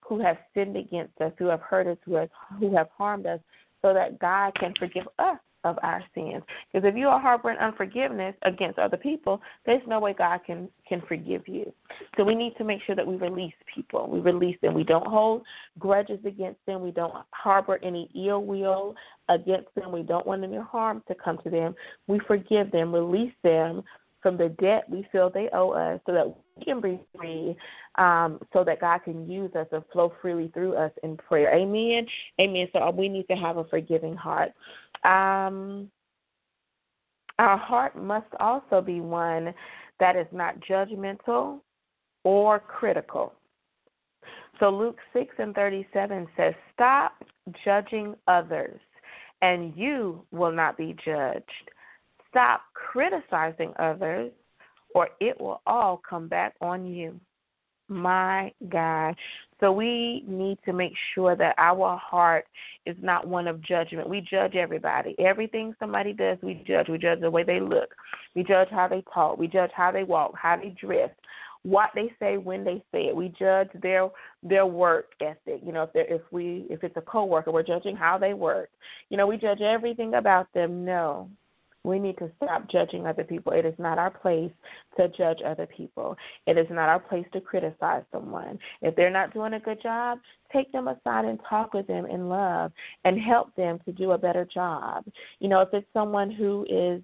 who 0.00 0.20
have 0.20 0.36
sinned 0.54 0.76
against 0.76 1.20
us, 1.20 1.32
who 1.38 1.46
have 1.46 1.60
hurt 1.60 1.86
us, 1.86 1.98
who 2.04 2.14
have, 2.14 2.28
who 2.58 2.74
have 2.76 2.88
harmed 2.96 3.26
us, 3.26 3.40
so 3.82 3.94
that 3.94 4.18
God 4.18 4.54
can 4.58 4.74
forgive 4.78 5.06
us 5.18 5.38
of 5.64 5.78
our 5.82 6.02
sins. 6.14 6.42
Because 6.72 6.86
if 6.86 6.94
you 6.94 7.08
are 7.08 7.20
harboring 7.20 7.58
unforgiveness 7.58 8.34
against 8.42 8.78
other 8.78 8.96
people, 8.96 9.40
there's 9.66 9.82
no 9.86 9.98
way 9.98 10.14
God 10.16 10.40
can 10.46 10.68
can 10.86 11.02
forgive 11.08 11.48
you. 11.48 11.72
So 12.16 12.24
we 12.24 12.34
need 12.34 12.54
to 12.58 12.64
make 12.64 12.80
sure 12.86 12.94
that 12.94 13.06
we 13.06 13.16
release 13.16 13.54
people. 13.74 14.08
We 14.08 14.20
release 14.20 14.56
them. 14.62 14.74
We 14.74 14.84
don't 14.84 15.06
hold 15.06 15.42
grudges 15.78 16.20
against 16.26 16.60
them. 16.66 16.82
We 16.82 16.90
don't 16.90 17.14
harbor 17.30 17.80
any 17.82 18.10
ill 18.14 18.44
will 18.44 18.94
against 19.28 19.74
them. 19.74 19.90
We 19.90 20.02
don't 20.02 20.26
want 20.26 20.44
any 20.44 20.58
harm 20.58 21.02
to 21.08 21.14
come 21.14 21.38
to 21.44 21.50
them. 21.50 21.74
We 22.06 22.20
forgive 22.26 22.70
them, 22.70 22.94
release 22.94 23.34
them 23.42 23.82
from 24.24 24.38
the 24.38 24.48
debt 24.48 24.88
we 24.88 25.06
feel 25.12 25.28
they 25.28 25.50
owe 25.52 25.72
us 25.72 26.00
so 26.06 26.12
that 26.12 26.26
we 26.56 26.64
can 26.64 26.80
be 26.80 26.98
free, 27.14 27.54
um, 27.96 28.40
so 28.54 28.64
that 28.64 28.80
God 28.80 29.00
can 29.04 29.30
use 29.30 29.54
us 29.54 29.66
and 29.70 29.84
flow 29.92 30.14
freely 30.22 30.50
through 30.54 30.74
us 30.76 30.90
in 31.02 31.18
prayer. 31.18 31.54
Amen. 31.54 32.06
Amen. 32.40 32.66
So 32.72 32.90
we 32.90 33.10
need 33.10 33.28
to 33.28 33.36
have 33.36 33.58
a 33.58 33.64
forgiving 33.64 34.16
heart. 34.16 34.52
Um, 35.04 35.90
our 37.38 37.58
heart 37.58 38.02
must 38.02 38.28
also 38.40 38.80
be 38.80 39.02
one 39.02 39.52
that 40.00 40.16
is 40.16 40.26
not 40.32 40.58
judgmental 40.60 41.60
or 42.24 42.60
critical. 42.60 43.34
So 44.58 44.70
Luke 44.70 44.96
6 45.12 45.34
and 45.38 45.54
37 45.54 46.26
says, 46.34 46.54
Stop 46.72 47.22
judging 47.62 48.14
others, 48.26 48.80
and 49.42 49.76
you 49.76 50.24
will 50.32 50.52
not 50.52 50.78
be 50.78 50.96
judged. 51.04 51.44
Stop 52.34 52.62
criticizing 52.74 53.72
others, 53.78 54.32
or 54.92 55.08
it 55.20 55.40
will 55.40 55.62
all 55.68 56.02
come 56.08 56.26
back 56.26 56.54
on 56.60 56.84
you. 56.84 57.20
My 57.86 58.52
God. 58.70 59.14
So 59.60 59.70
we 59.70 60.24
need 60.26 60.58
to 60.64 60.72
make 60.72 60.94
sure 61.14 61.36
that 61.36 61.54
our 61.58 61.96
heart 61.96 62.46
is 62.86 62.96
not 63.00 63.28
one 63.28 63.46
of 63.46 63.62
judgment. 63.62 64.08
We 64.08 64.20
judge 64.20 64.56
everybody. 64.56 65.14
Everything 65.20 65.76
somebody 65.78 66.12
does, 66.12 66.38
we 66.42 66.64
judge. 66.66 66.88
We 66.88 66.98
judge 66.98 67.20
the 67.20 67.30
way 67.30 67.44
they 67.44 67.60
look. 67.60 67.94
We 68.34 68.42
judge 68.42 68.68
how 68.72 68.88
they 68.88 69.04
talk. 69.14 69.38
We 69.38 69.46
judge 69.46 69.70
how 69.72 69.92
they 69.92 70.02
walk, 70.02 70.32
how 70.36 70.56
they 70.56 70.70
dress, 70.70 71.10
what 71.62 71.90
they 71.94 72.12
say 72.18 72.36
when 72.36 72.64
they 72.64 72.82
say 72.90 73.06
it. 73.06 73.16
We 73.16 73.32
judge 73.38 73.68
their 73.80 74.08
their 74.42 74.66
work 74.66 75.12
ethic. 75.20 75.60
You 75.64 75.72
know, 75.72 75.84
if 75.84 75.92
they 75.92 76.06
if 76.08 76.22
we 76.32 76.66
if 76.68 76.82
it's 76.82 76.96
a 76.96 77.00
coworker, 77.00 77.52
we're 77.52 77.62
judging 77.62 77.94
how 77.94 78.18
they 78.18 78.34
work. 78.34 78.70
You 79.08 79.18
know, 79.18 79.28
we 79.28 79.36
judge 79.36 79.60
everything 79.60 80.14
about 80.14 80.52
them. 80.52 80.84
No. 80.84 81.28
We 81.84 81.98
need 81.98 82.16
to 82.18 82.30
stop 82.36 82.68
judging 82.70 83.06
other 83.06 83.24
people. 83.24 83.52
It 83.52 83.66
is 83.66 83.74
not 83.78 83.98
our 83.98 84.10
place 84.10 84.50
to 84.98 85.08
judge 85.08 85.38
other 85.46 85.66
people. 85.66 86.16
It 86.46 86.56
is 86.56 86.66
not 86.70 86.88
our 86.88 86.98
place 86.98 87.26
to 87.34 87.40
criticize 87.40 88.02
someone. 88.10 88.58
If 88.80 88.96
they're 88.96 89.10
not 89.10 89.34
doing 89.34 89.52
a 89.52 89.60
good 89.60 89.82
job, 89.82 90.18
take 90.52 90.72
them 90.72 90.88
aside 90.88 91.26
and 91.26 91.38
talk 91.48 91.74
with 91.74 91.86
them 91.86 92.06
in 92.06 92.28
love 92.28 92.72
and 93.04 93.20
help 93.20 93.54
them 93.54 93.78
to 93.84 93.92
do 93.92 94.12
a 94.12 94.18
better 94.18 94.46
job. 94.52 95.04
You 95.40 95.48
know, 95.48 95.60
if 95.60 95.68
it's 95.72 95.86
someone 95.92 96.30
who 96.30 96.66
is 96.70 97.02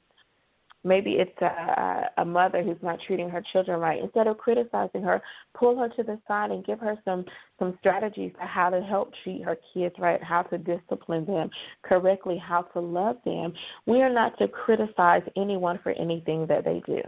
maybe 0.85 1.13
it's 1.13 1.41
a, 1.43 2.11
a 2.19 2.25
mother 2.25 2.63
who's 2.63 2.83
not 2.83 2.99
treating 3.07 3.29
her 3.29 3.43
children 3.53 3.79
right 3.79 4.03
instead 4.03 4.27
of 4.27 4.39
criticizing 4.39 5.03
her 5.03 5.21
pull 5.55 5.79
her 5.79 5.89
to 5.89 6.03
the 6.03 6.19
side 6.27 6.51
and 6.51 6.65
give 6.65 6.79
her 6.79 6.97
some 7.05 7.25
some 7.59 7.77
strategies 7.81 8.33
for 8.39 8.47
how 8.47 8.71
to 8.71 8.81
help 8.81 9.11
treat 9.23 9.43
her 9.43 9.57
kids 9.75 9.95
right 9.99 10.23
how 10.23 10.43
to 10.43 10.59
discipline 10.59 11.25
them 11.27 11.51
correctly 11.83 12.39
how 12.39 12.63
to 12.63 12.81
love 12.81 13.17
them 13.25 13.53
we 13.87 14.01
are 14.03 14.13
not 14.13 14.37
to 14.39 14.49
criticize 14.49 15.23
anyone 15.37 15.79
for 15.83 15.93
anything 15.93 16.47
that 16.47 16.65
they 16.65 16.83
do 16.87 17.01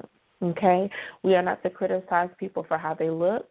okay 0.42 0.90
we 1.22 1.34
are 1.34 1.42
not 1.42 1.62
to 1.62 1.70
criticize 1.70 2.28
people 2.38 2.64
for 2.68 2.76
how 2.78 2.94
they 2.94 3.10
look 3.10 3.46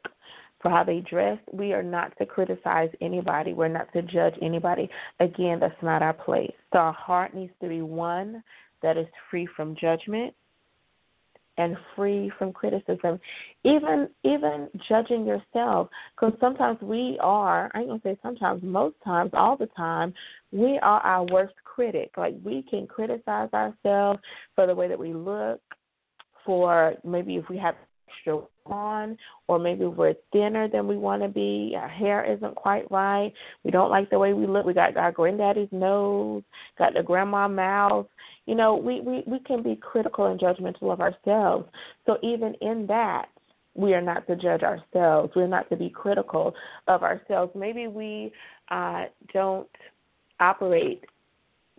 for 0.62 0.70
how 0.70 0.84
they 0.84 1.00
dress. 1.00 1.40
We 1.52 1.74
are 1.74 1.84
not 1.84 2.16
to 2.20 2.26
criticize 2.26 2.90
anybody. 3.02 3.54
We're 3.54 3.68
not 3.68 3.92
to 3.94 4.02
judge 4.04 4.36
anybody. 4.42 4.90
Again, 5.20 5.60
that's 5.60 5.82
not 5.82 6.02
our 6.02 6.14
place. 6.14 6.54
So 6.72 6.80
our 6.80 6.94
heart 6.94 7.34
needs 7.34 7.54
to 7.62 7.68
be 7.68 7.82
one 7.82 8.44
that 8.82 8.98
is 8.98 9.08
free 9.30 9.48
from 9.56 9.76
judgment 9.80 10.34
and 11.58 11.76
free 11.96 12.32
from 12.38 12.54
criticism. 12.54 13.20
Even 13.64 14.10
even 14.24 14.68
judging 14.88 15.26
yourself 15.26 15.90
because 16.16 16.34
sometimes 16.40 16.80
we 16.82 17.18
are 17.22 17.70
i 17.74 17.80
ain't 17.80 17.90
gonna 17.90 18.02
say 18.04 18.18
sometimes 18.24 18.64
most 18.64 18.96
times 19.04 19.32
all 19.34 19.58
the 19.58 19.68
time 19.68 20.14
we 20.52 20.80
are 20.82 21.02
our 21.02 21.26
worst 21.26 21.56
critic. 21.64 22.12
Like 22.18 22.36
we 22.44 22.64
can 22.70 22.88
criticize 22.88 23.50
ourselves 23.54 24.20
for 24.56 24.66
the 24.66 24.76
way 24.76 24.88
that 24.88 25.00
we 25.00 25.14
look 25.14 25.62
for 26.46 26.96
maybe 27.04 27.36
if 27.36 27.48
we 27.50 27.58
have 27.58 27.76
extra 28.08 28.40
on, 28.66 29.18
or 29.48 29.60
maybe 29.60 29.86
we're 29.86 30.16
thinner 30.32 30.68
than 30.68 30.88
we 30.88 30.98
want 30.98 31.22
to 31.22 31.28
be. 31.28 31.74
Our 31.76 31.88
hair 31.88 32.24
isn't 32.24 32.56
quite 32.56 32.90
right. 32.92 33.32
We 33.64 33.72
don't 33.72 33.90
like 33.90 34.10
the 34.10 34.20
way 34.20 34.34
we 34.34 34.48
look. 34.48 34.66
We 34.66 34.74
got 34.74 34.98
our 34.98 35.12
granddaddy's 35.12 35.70
nose, 35.72 36.44
got 36.78 36.94
the 36.94 37.04
grandma 37.04 37.48
mouth. 37.48 38.08
You 38.46 38.56
know, 38.56 38.76
we, 38.76 39.02
we, 39.02 39.24
we 39.28 39.40
can 39.40 39.62
be 39.64 39.76
critical 39.76 40.26
and 40.28 40.40
judgmental 40.40 40.92
of 40.92 41.02
ourselves. 41.02 41.70
So 42.06 42.18
even 42.24 42.56
in 42.62 42.86
that, 42.88 43.28
we 43.74 43.94
are 43.94 44.02
not 44.02 44.28
to 44.28 44.36
judge 44.36 44.64
ourselves. 44.64 45.32
We're 45.36 45.48
not 45.48 45.70
to 45.70 45.78
be 45.78 45.90
critical 45.90 46.54
of 46.88 47.04
ourselves. 47.04 47.54
Maybe 47.56 47.88
we 47.88 48.32
uh, 48.70 49.06
don't 49.34 49.70
operate 50.40 51.04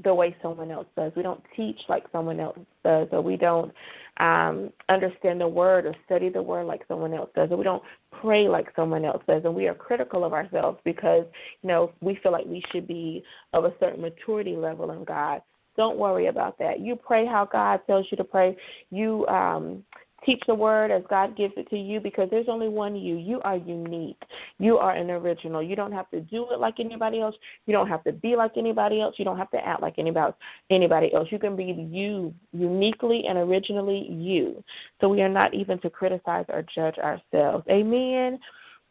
the 0.04 0.14
way 0.14 0.34
someone 0.42 0.70
else 0.70 0.86
does. 0.96 1.12
We 1.16 1.22
don't 1.22 1.42
teach 1.56 1.78
like 1.88 2.04
someone 2.12 2.40
else 2.40 2.58
does, 2.84 3.08
or 3.12 3.20
we 3.20 3.36
don't 3.36 3.72
um, 4.18 4.72
understand 4.88 5.40
the 5.40 5.48
word 5.48 5.86
or 5.86 5.94
study 6.06 6.28
the 6.28 6.42
word 6.42 6.66
like 6.66 6.82
someone 6.88 7.14
else 7.14 7.30
does, 7.34 7.50
or 7.50 7.56
we 7.56 7.64
don't 7.64 7.82
pray 8.20 8.48
like 8.48 8.68
someone 8.74 9.04
else 9.04 9.22
does, 9.26 9.42
and 9.44 9.54
we 9.54 9.68
are 9.68 9.74
critical 9.74 10.24
of 10.24 10.32
ourselves 10.32 10.78
because 10.84 11.24
you 11.62 11.68
know 11.68 11.92
we 12.00 12.18
feel 12.22 12.32
like 12.32 12.46
we 12.46 12.62
should 12.72 12.86
be 12.86 13.22
of 13.52 13.64
a 13.64 13.74
certain 13.80 14.00
maturity 14.00 14.56
level 14.56 14.90
in 14.92 15.04
God. 15.04 15.42
Don't 15.76 15.96
worry 15.96 16.26
about 16.26 16.58
that. 16.58 16.80
You 16.80 16.96
pray 16.96 17.24
how 17.24 17.48
God 17.50 17.80
tells 17.86 18.06
you 18.10 18.16
to 18.18 18.24
pray. 18.24 18.56
You 18.90 19.26
um, 19.28 19.82
Teach 20.24 20.42
the 20.46 20.54
word 20.54 20.92
as 20.92 21.02
God 21.10 21.36
gives 21.36 21.54
it 21.56 21.68
to 21.70 21.76
you 21.76 21.98
because 21.98 22.28
there's 22.30 22.48
only 22.48 22.68
one 22.68 22.94
you. 22.94 23.16
You 23.16 23.40
are 23.42 23.56
unique. 23.56 24.22
You 24.58 24.78
are 24.78 24.94
an 24.94 25.10
original. 25.10 25.62
You 25.62 25.74
don't 25.74 25.90
have 25.90 26.08
to 26.10 26.20
do 26.20 26.46
it 26.52 26.60
like 26.60 26.78
anybody 26.78 27.20
else. 27.20 27.34
You 27.66 27.72
don't 27.72 27.88
have 27.88 28.04
to 28.04 28.12
be 28.12 28.36
like 28.36 28.52
anybody 28.56 29.00
else. 29.00 29.16
You 29.18 29.24
don't 29.24 29.38
have 29.38 29.50
to 29.50 29.66
act 29.66 29.82
like 29.82 29.94
anybody 29.98 30.32
anybody 30.70 31.12
else. 31.12 31.28
You 31.32 31.40
can 31.40 31.56
be 31.56 31.64
you, 31.64 32.32
uniquely 32.52 33.24
and 33.28 33.36
originally 33.38 34.06
you. 34.10 34.62
So 35.00 35.08
we 35.08 35.22
are 35.22 35.28
not 35.28 35.54
even 35.54 35.80
to 35.80 35.90
criticize 35.90 36.44
or 36.48 36.64
judge 36.74 36.98
ourselves. 36.98 37.64
Amen. 37.68 38.38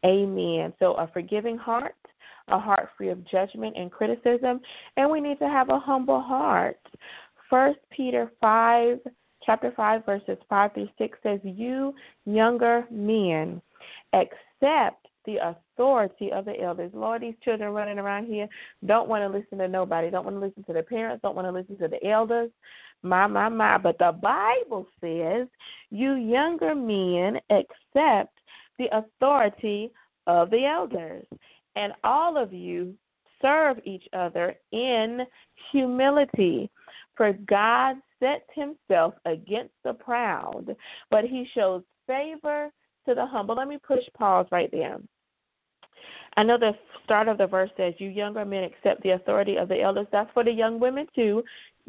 Amen. 0.05 0.73
So 0.79 0.93
a 0.95 1.07
forgiving 1.13 1.57
heart, 1.57 1.95
a 2.49 2.59
heart 2.59 2.89
free 2.97 3.09
of 3.09 3.25
judgment 3.29 3.77
and 3.77 3.91
criticism, 3.91 4.59
and 4.97 5.09
we 5.09 5.21
need 5.21 5.39
to 5.39 5.47
have 5.47 5.69
a 5.69 5.79
humble 5.79 6.21
heart. 6.21 6.79
First 7.49 7.79
Peter 7.95 8.31
five 8.41 8.99
chapter 9.45 9.71
5, 9.75 10.05
verses 10.05 10.37
5 10.49 10.73
through 10.73 10.89
6 10.97 11.17
says, 11.23 11.39
You 11.43 11.93
younger 12.25 12.85
men, 12.91 13.61
accept 14.13 15.07
the 15.25 15.37
authority 15.37 16.31
of 16.31 16.45
the 16.45 16.59
elders. 16.61 16.91
Lord, 16.93 17.21
these 17.21 17.35
children 17.43 17.73
running 17.73 17.99
around 17.99 18.25
here 18.25 18.47
don't 18.85 19.07
want 19.07 19.21
to 19.23 19.37
listen 19.37 19.57
to 19.59 19.67
nobody, 19.67 20.09
don't 20.09 20.25
want 20.25 20.35
to 20.35 20.41
listen 20.41 20.63
to 20.63 20.73
their 20.73 20.83
parents, 20.83 21.21
don't 21.21 21.35
want 21.35 21.47
to 21.47 21.51
listen 21.51 21.77
to 21.77 21.87
the 21.87 22.03
elders. 22.07 22.49
My, 23.03 23.27
my, 23.27 23.49
my. 23.49 23.77
But 23.77 23.97
the 23.97 24.11
Bible 24.21 24.87
says, 24.99 25.47
You 25.89 26.13
younger 26.13 26.75
men, 26.75 27.39
accept 27.49 28.33
the 28.77 28.87
authority 28.91 29.91
of 30.27 30.49
the 30.49 30.65
elders. 30.65 31.25
And 31.75 31.93
all 32.03 32.37
of 32.37 32.53
you 32.53 32.95
serve 33.41 33.77
each 33.85 34.07
other 34.13 34.55
in 34.71 35.21
humility. 35.71 36.69
For 37.15 37.33
God 37.33 37.97
sets 38.19 38.45
himself 38.53 39.13
against 39.25 39.73
the 39.83 39.93
proud, 39.93 40.75
but 41.09 41.25
he 41.25 41.47
shows 41.53 41.83
favor 42.07 42.69
to 43.07 43.15
the 43.15 43.25
humble. 43.25 43.55
Let 43.55 43.67
me 43.67 43.77
push 43.77 44.03
pause 44.17 44.47
right 44.51 44.69
there. 44.71 44.97
I 46.37 46.43
know 46.43 46.57
the 46.57 46.71
start 47.03 47.27
of 47.27 47.37
the 47.37 47.47
verse 47.47 47.69
says, 47.75 47.93
You 47.97 48.09
younger 48.09 48.45
men 48.45 48.63
accept 48.63 49.03
the 49.03 49.11
authority 49.11 49.57
of 49.57 49.67
the 49.67 49.81
elders. 49.81 50.07
That's 50.11 50.31
for 50.33 50.43
the 50.43 50.51
young 50.51 50.79
women 50.79 51.07
too. 51.13 51.43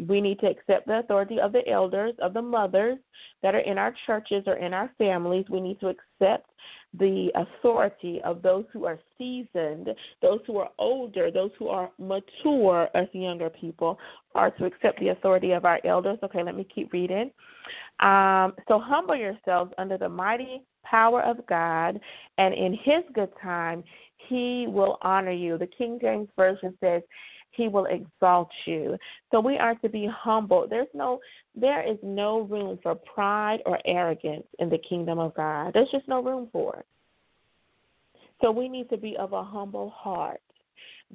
We 0.09 0.21
need 0.21 0.41
to 0.41 0.49
accept 0.49 0.87
the 0.87 0.99
authority 0.99 1.39
of 1.39 1.53
the 1.53 1.69
elders, 1.69 2.15
of 2.21 2.35
the 2.35 2.43
mothers 2.43 2.99
that 3.43 3.55
are 3.55 3.61
in 3.61 3.79
our 3.79 3.95
churches 4.07 4.45
or 4.47 4.55
in 4.55 4.75
our 4.75 4.91
families. 4.99 5.45
We 5.49 5.61
need 5.61 5.79
to 5.81 5.89
accept 5.89 6.51
the 6.99 7.31
authority 7.35 8.21
of 8.25 8.43
those 8.43 8.65
who 8.73 8.85
are 8.85 8.99
seasoned, 9.17 9.89
those 10.21 10.41
who 10.47 10.59
are 10.59 10.71
older, 10.79 11.31
those 11.31 11.51
who 11.59 11.69
are 11.69 11.91
mature, 11.99 12.89
as 12.95 13.07
younger 13.13 13.49
people, 13.49 13.99
are 14.35 14.51
to 14.51 14.67
accept 14.67 15.01
the 15.01 15.09
authority 15.09 15.53
of 15.53 15.65
our 15.65 15.81
elders. 15.85 16.19
Okay, 16.23 16.43
let 16.43 16.55
me 16.55 16.67
keep 16.75 16.93
reading. 16.93 17.31
Um, 18.01 18.55
so 18.69 18.79
humble 18.79 19.17
yourselves 19.17 19.73
under 19.79 19.97
the 19.97 20.09
mighty 20.09 20.63
power 20.85 21.23
of 21.23 21.47
God, 21.47 21.99
and 22.39 22.53
in 22.53 22.75
His 22.83 23.05
good 23.15 23.31
time, 23.43 23.85
He 24.29 24.67
will 24.69 24.99
honor 25.03 25.31
you. 25.31 25.57
The 25.57 25.69
King 25.69 25.99
James 26.01 26.29
Version 26.37 26.77
says, 26.81 27.03
he 27.53 27.69
will 27.69 27.87
exalt 27.87 28.51
you. 28.67 28.97
So 29.31 29.41
we 29.41 29.57
are 29.59 29.75
to 29.77 29.89
be 29.89 30.07
humble. 30.07 30.67
There's 30.69 30.89
no 30.95 31.21
there 31.55 31.83
is 31.83 31.99
no 32.03 32.41
room 32.41 32.79
for 32.83 32.95
pride 32.95 33.61
or 33.67 33.79
arrogance 33.85 34.47
in 34.59 34.71
the 34.71 34.79
kingdom 34.79 35.19
of 35.19 35.35
God. 35.35 35.73
There's 35.75 35.91
just 35.91 36.09
no 36.09 36.23
room 36.23 36.49
for 36.51 36.77
it. 36.77 36.87
So 38.41 38.51
we 38.51 38.69
need 38.69 38.89
to 38.91 38.97
be 38.97 39.17
of 39.19 39.33
a 39.33 39.45
humble 39.45 39.91
heart. 39.91 40.41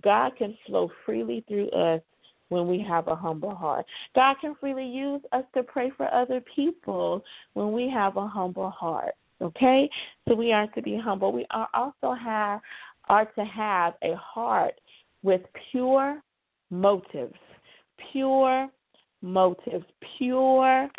God 0.02 0.38
can 0.38 0.56
flow 0.66 0.92
freely 1.06 1.44
through 1.48 1.70
us 1.72 2.02
when 2.50 2.68
we 2.68 2.80
have 2.88 3.08
a 3.08 3.16
humble 3.16 3.56
heart. 3.56 3.86
God 4.16 4.36
can 4.40 4.56
freely 4.60 4.86
use 4.86 5.22
us 5.32 5.44
to 5.56 5.64
pray 5.64 5.92
for 5.98 6.14
other 6.14 6.42
people 6.56 7.24
when 7.54 7.72
we 7.72 7.90
have 7.90 8.16
a 8.16 8.28
humble 8.28 8.70
heart. 8.70 9.16
Okay? 9.42 9.90
So 10.28 10.36
we 10.36 10.54
are 10.54 10.68
to 10.68 10.82
be 10.82 10.98
humble. 10.98 11.32
We 11.32 11.46
are 11.52 11.68
also 11.74 12.14
have 12.14 12.62
are 13.10 13.26
to 13.26 13.46
have 13.46 13.94
a 14.04 14.16
heart 14.16 14.74
with 15.24 15.42
pure 15.72 16.22
motives. 16.70 17.36
Pure 18.12 18.70
motives. 19.22 19.86
Pure 20.18 20.90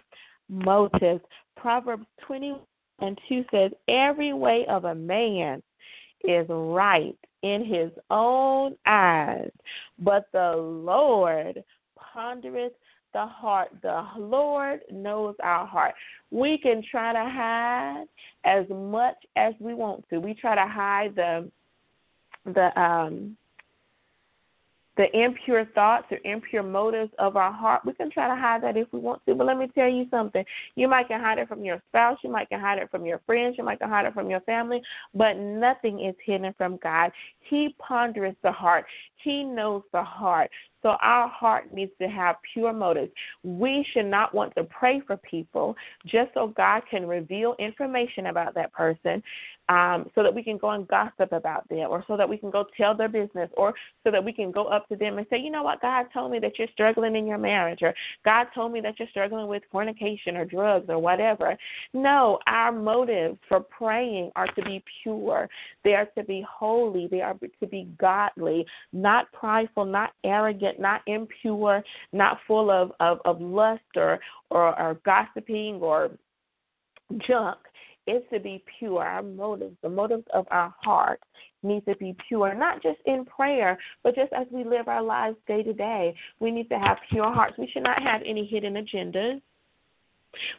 motives. 0.49 1.23
Proverbs 1.57 2.07
20 2.27 2.57
and 3.01 3.19
2 3.29 3.45
says, 3.51 3.73
Every 3.89 4.33
way 4.33 4.65
of 4.69 4.85
a 4.85 4.95
man 4.95 5.63
is 6.25 6.47
right 6.49 7.17
in 7.43 7.65
his 7.65 7.91
own 8.11 8.77
eyes, 8.87 9.51
but 9.99 10.27
the 10.33 10.57
Lord 10.57 11.63
pondereth 11.97 12.73
the 13.13 13.27
heart. 13.27 13.69
The 13.83 14.05
Lord 14.17 14.81
knows 14.91 15.35
our 15.43 15.67
heart. 15.67 15.95
We 16.31 16.59
can 16.59 16.83
try 16.91 17.13
to 17.13 17.31
hide 17.31 18.05
as 18.45 18.67
much 18.69 19.17
as 19.37 19.55
we 19.61 19.75
want 19.75 20.05
to. 20.11 20.19
We 20.19 20.35
try 20.35 20.55
to 20.55 20.67
hide 20.67 21.15
the 21.15 21.51
the 22.45 22.81
um 22.81 23.37
the 24.99 25.07
impure 25.17 25.65
thoughts 25.77 26.07
or 26.11 26.19
impure 26.25 26.65
motives 26.65 27.13
of 27.21 27.37
our 27.37 27.53
heart. 27.53 27.83
We 27.87 27.95
can 27.95 28.11
try 28.11 28.27
to 28.27 28.35
hide 28.35 28.65
that 28.65 28.77
if 28.77 28.89
we 28.93 28.99
want 28.99 29.25
to, 29.27 29.35
but 29.37 29.47
let 29.47 29.57
me 29.57 29.69
tell 29.73 29.89
you 29.89 30.07
something. 30.11 30.45
You 30.75 30.89
might 30.89 31.07
can 31.07 31.21
hide 31.21 31.39
it 31.39 31.49
from 31.49 31.65
your 31.65 31.81
spouse, 31.89 32.19
you 32.23 32.31
might 32.31 32.49
can 32.49 32.61
hide 32.61 32.79
it 32.79 32.91
from 32.91 33.07
your 33.07 33.21
friends, 33.25 33.55
you 33.57 33.65
might 33.65 33.79
can 33.79 33.89
hide 33.89 34.07
it 34.07 34.13
from 34.13 34.29
your 34.29 34.41
family, 34.41 34.83
but 35.15 35.37
nothing 35.37 36.05
is 36.05 36.17
hidden 36.27 36.53
from 36.59 36.79
God. 36.83 37.13
He 37.49 37.77
ponders 37.79 38.35
the 38.43 38.51
heart. 38.51 38.87
He 39.23 39.45
knows 39.45 39.83
the 39.93 40.03
heart. 40.03 40.51
So 40.83 40.91
our 41.01 41.29
heart 41.29 41.73
needs 41.73 41.93
to 42.01 42.09
have 42.09 42.37
pure 42.53 42.73
motives. 42.73 43.13
We 43.43 43.85
should 43.93 44.07
not 44.07 44.35
want 44.35 44.55
to 44.57 44.65
pray 44.65 45.01
for 45.07 45.17
people 45.17 45.77
just 46.07 46.33
so 46.35 46.49
God 46.49 46.83
can 46.91 47.07
reveal 47.07 47.55
information 47.59 48.27
about 48.27 48.55
that 48.55 48.73
person 48.73 49.23
um, 49.69 50.07
so 50.15 50.23
that 50.23 50.35
we 50.35 50.43
can 50.43 50.57
go 50.57 50.71
and 50.71 50.89
gossip 50.89 51.33
about 51.33 51.69
them, 51.69 51.91
or 51.91 52.03
so 52.07 52.17
that 52.17 52.29
we 52.29 52.39
can 52.39 52.51
go 52.51 52.65
tell 52.77 52.95
their 52.97 53.09
business, 53.09 53.51
or 53.57 53.75
so 54.03 54.11
that 54.11 54.25
we 54.25 54.33
can 54.33 54.51
go 54.51 54.65
up 54.65 54.89
to 54.89 54.97
them 54.97 55.19
and 55.19 55.27
say, 55.29 55.39
you 55.39 55.51
know 55.51 55.63
what, 55.63 55.83
God 55.83 56.07
told 56.13 56.31
me 56.33 56.39
that 56.39 56.59
you're 56.59 56.69
struggling 56.73 57.17
in 57.17 57.27
your 57.27 57.39
marriage, 57.39 57.81
or 57.83 57.95
God 58.25 58.47
told 58.55 58.73
me 58.73 58.81
that 58.81 58.99
you're 58.99 59.09
struggling 59.09 59.47
with 59.47 59.63
fornication 59.71 60.37
or 60.37 60.45
drugs 60.45 60.87
or 60.89 60.99
whatever. 60.99 61.57
No, 61.93 62.39
our 62.47 62.73
motives 62.73 63.39
for 63.49 63.61
praying 63.61 64.31
are 64.37 64.47
to 64.47 64.63
be 64.63 64.83
pure, 65.03 65.49
they 65.85 65.95
are 65.95 66.07
to 66.17 66.25
be 66.25 66.45
holy, 66.49 67.07
they 67.07 67.21
are 67.21 67.35
to 67.35 67.67
be 67.67 67.89
godly, 67.99 68.65
not 68.93 69.31
prideful, 69.33 69.85
not 69.85 70.13
arrogant, 70.25 70.68
not 70.79 71.03
impure, 71.07 71.83
not 72.13 72.39
full 72.47 72.71
of, 72.71 72.93
of, 73.01 73.19
of 73.25 73.41
lust 73.41 73.83
or, 73.97 74.19
or, 74.51 74.79
or 74.79 75.01
gossiping 75.05 75.77
or 75.77 76.11
junk 77.27 77.59
is 78.07 78.23
to 78.33 78.41
be 78.41 78.63
pure. 78.79 79.05
Our 79.05 79.23
motives, 79.23 79.77
the 79.83 79.89
motives 79.89 80.25
of 80.33 80.47
our 80.51 80.75
heart, 80.83 81.21
need 81.63 81.85
to 81.87 81.97
be 81.97 82.17
pure, 82.29 82.55
not 82.55 82.83
just 82.83 82.99
in 83.07 83.25
prayer, 83.25 83.79
but 84.03 84.15
just 84.15 84.33
as 84.33 84.47
we 84.51 84.65
live 84.65 84.89
our 84.89 85.03
lives 85.03 85.37
day 85.47 85.63
to 85.63 85.73
day. 85.73 86.15
We 86.41 86.51
need 86.51 86.69
to 86.71 86.79
have 86.79 86.99
pure 87.11 87.33
hearts. 87.33 87.59
We 87.59 87.69
should 87.73 87.83
not 87.83 88.03
have 88.03 88.23
any 88.25 88.47
hidden 88.47 88.75
agendas. 88.75 89.41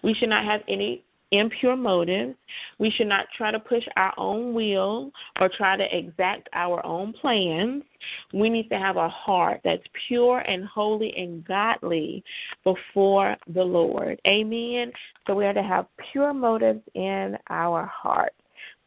We 0.03 0.13
should 0.13 0.29
not 0.29 0.45
have 0.45 0.61
any 0.67 1.03
impure 1.31 1.75
motives. 1.75 2.36
We 2.79 2.91
should 2.91 3.07
not 3.07 3.27
try 3.38 3.51
to 3.51 3.59
push 3.59 3.83
our 3.98 4.13
own 4.17 4.53
will 4.53 5.12
or 5.39 5.50
try 5.50 5.77
to 5.77 5.98
exact 5.98 6.50
our 6.53 6.86
own 6.86 7.13
plans. 7.13 7.83
We 8.33 8.50
need 8.50 8.69
to 8.69 8.77
have 8.77 8.98
a 8.98 9.09
heart 9.09 9.62
that's 9.63 9.83
pure 10.07 10.39
and 10.39 10.65
holy 10.65 11.13
and 11.15 11.45
godly 11.45 12.24
before 12.63 13.36
the 13.53 13.63
Lord. 13.63 14.19
Amen. 14.29 14.91
So 15.27 15.36
we 15.36 15.45
are 15.45 15.53
to 15.53 15.63
have 15.63 15.86
pure 16.12 16.33
motives 16.33 16.81
in 16.95 17.38
our 17.50 17.86
heart. 17.86 18.33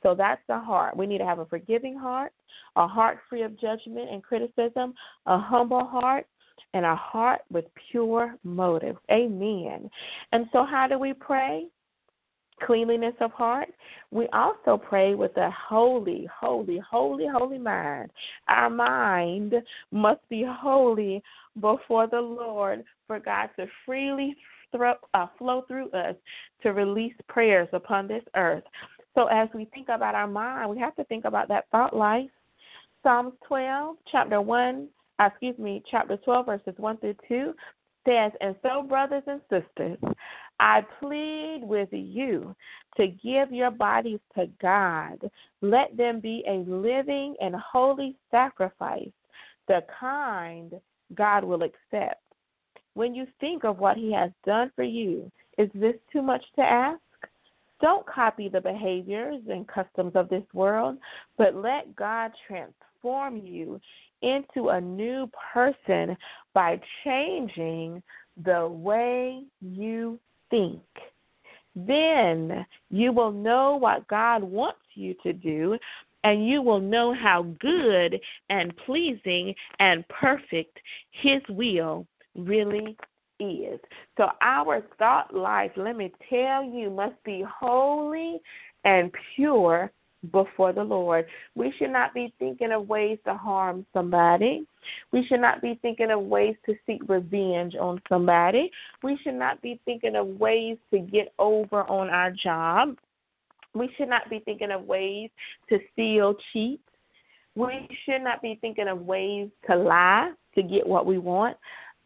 So 0.03 0.15
that's 0.15 0.43
the 0.49 0.59
heart. 0.59 0.97
We 0.97 1.07
need 1.07 1.19
to 1.19 1.25
have 1.25 1.39
a 1.39 1.47
forgiving 1.47 1.97
heart, 1.97 2.33
a 2.77 2.89
heart 2.89 3.19
free 3.29 3.43
of 3.43 3.59
judgment 3.61 4.11
and 4.11 4.23
criticism, 4.23 4.95
a 5.27 5.39
humble 5.39 5.85
heart, 5.85 6.27
and 6.75 6.85
a 6.85 6.97
heart 6.97 7.43
with 7.51 7.67
pure 7.91 8.37
motives. 8.43 8.99
Amen. 9.11 9.91
And 10.33 10.47
so, 10.53 10.65
how 10.65 10.87
do 10.89 10.99
we 10.99 11.13
pray? 11.13 11.67
Cleanliness 12.66 13.14
of 13.21 13.33
heart. 13.33 13.69
We 14.11 14.28
also 14.33 14.76
pray 14.76 15.14
with 15.14 15.37
a 15.37 15.50
holy, 15.50 16.28
holy, 16.35 16.78
holy, 16.78 17.26
holy 17.26 17.59
mind. 17.59 18.11
Our 18.49 18.71
mind 18.71 19.54
must 19.90 20.21
be 20.28 20.45
holy 20.47 21.23
before 21.61 22.07
the 22.07 22.21
Lord 22.21 22.85
for 23.07 23.19
God 23.19 23.50
to 23.57 23.66
freely 23.85 24.37
uh, 25.12 25.26
flow 25.38 25.62
through 25.69 25.90
us 25.90 26.14
to 26.62 26.73
release 26.73 27.14
prayers 27.28 27.69
upon 27.73 28.09
this 28.09 28.23
earth. 28.37 28.64
So 29.14 29.26
as 29.26 29.49
we 29.54 29.66
think 29.66 29.88
about 29.88 30.14
our 30.14 30.26
mind, 30.26 30.71
we 30.71 30.78
have 30.78 30.97
to 30.97 31.04
think 31.04 31.25
about 31.25 31.49
that 31.49 31.66
thought 31.71 31.95
life. 31.95 32.31
Psalms 33.02 33.35
12, 33.47 33.97
chapter 34.11 34.40
1, 34.40 34.88
uh, 35.19 35.25
excuse 35.26 35.59
me, 35.59 35.83
chapter 35.90 36.16
12, 36.16 36.47
verses 36.47 36.75
1 36.76 36.97
through 36.99 37.16
2 37.28 37.52
says, 38.07 38.33
And 38.40 38.54
so, 38.62 38.83
brothers 38.83 39.25
and 39.26 39.40
sisters, 39.50 39.99
I 40.62 40.87
plead 41.00 41.62
with 41.64 41.88
you 41.90 42.54
to 42.97 43.09
give 43.09 43.50
your 43.50 43.73
bodies 43.73 44.21
to 44.37 44.47
God. 44.61 45.19
Let 45.61 45.97
them 45.97 46.21
be 46.21 46.45
a 46.47 46.62
living 46.71 47.35
and 47.40 47.57
holy 47.57 48.14
sacrifice, 48.31 49.11
the 49.66 49.81
kind 49.98 50.72
God 51.16 51.42
will 51.42 51.64
accept. 51.64 52.22
When 52.94 53.12
you 53.12 53.27
think 53.40 53.64
of 53.64 53.81
what 53.81 53.96
He 53.96 54.12
has 54.12 54.31
done 54.46 54.70
for 54.77 54.85
you, 54.85 55.33
is 55.59 55.68
this 55.75 55.96
too 56.12 56.22
much 56.22 56.44
to 56.55 56.62
ask? 56.62 57.01
Don't 57.81 58.07
copy 58.07 58.48
the 58.48 58.61
behaviors 58.61 59.42
and 59.51 59.66
customs 59.66 60.12
of 60.14 60.29
this 60.29 60.44
world, 60.55 60.96
but 61.38 61.57
let 61.57 61.96
God 61.96 62.31
transform 62.46 63.38
you 63.38 63.81
into 64.22 64.68
a 64.68 64.81
new 64.81 65.29
person 65.53 66.16
by 66.55 66.81
changing 67.03 68.01
the 68.44 68.68
way 68.68 69.42
you 69.61 70.20
think. 70.53 70.83
Then 71.75 72.67
you 72.91 73.12
will 73.12 73.33
know 73.33 73.77
what 73.77 74.07
God 74.07 74.45
wants 74.45 74.79
you 74.95 75.15
to 75.23 75.33
do, 75.33 75.79
and 76.23 76.47
you 76.47 76.61
will 76.61 76.81
know 76.81 77.15
how 77.15 77.47
good 77.59 78.21
and 78.51 78.77
pleasing 78.85 79.55
and 79.81 80.07
perfect 80.09 80.79
His 81.11 81.41
will 81.49 82.07
really 82.37 82.97
is. 83.41 83.81
So, 84.19 84.29
our 84.43 84.83
thought 84.99 85.35
life, 85.35 85.73
let 85.77 85.97
me 85.97 86.12
tell 86.29 86.62
you, 86.62 86.91
must 86.91 87.23
be 87.25 87.43
holy 87.49 88.38
and 88.85 89.11
pure 89.35 89.91
before 90.31 90.73
the 90.73 90.85
Lord. 90.85 91.27
We 91.55 91.73
should 91.79 91.91
not 91.91 92.15
be 92.15 92.33
thinking 92.39 92.73
of 92.73 92.89
ways 92.89 93.19
to 93.27 93.35
harm 93.35 93.85
somebody. 93.93 94.67
We 95.13 95.25
should 95.27 95.41
not 95.41 95.61
be 95.61 95.79
thinking 95.83 96.11
of 96.11 96.23
ways 96.23 96.55
to 96.67 96.75
seek 96.87 97.03
revenge 97.09 97.75
on 97.75 98.01
somebody. 98.09 98.71
We 99.03 99.19
should 99.23 99.35
not 99.35 99.61
be 99.63 99.81
thinking 99.85 100.17
of 100.17 100.27
ways 100.27 100.79
to 100.93 101.01
get 101.01 101.33
over 101.39 101.83
on 101.91 102.11
our 102.11 102.31
job. 102.31 102.97
We 103.75 103.91
should 103.97 104.09
not 104.09 104.29
be 104.31 104.41
thinking 104.41 104.71
of 104.71 104.85
ways 104.85 105.31
to 105.69 105.79
steal, 105.93 106.35
cheat. 106.53 106.81
We 107.55 107.89
should 108.05 108.23
not 108.23 108.41
be 108.43 108.59
thinking 108.61 108.89
of 108.89 109.03
ways 109.03 109.49
to 109.69 109.77
lie 109.77 110.33
to 110.55 110.63
get 110.63 110.87
what 110.87 111.07
we 111.07 111.19
want. 111.19 111.57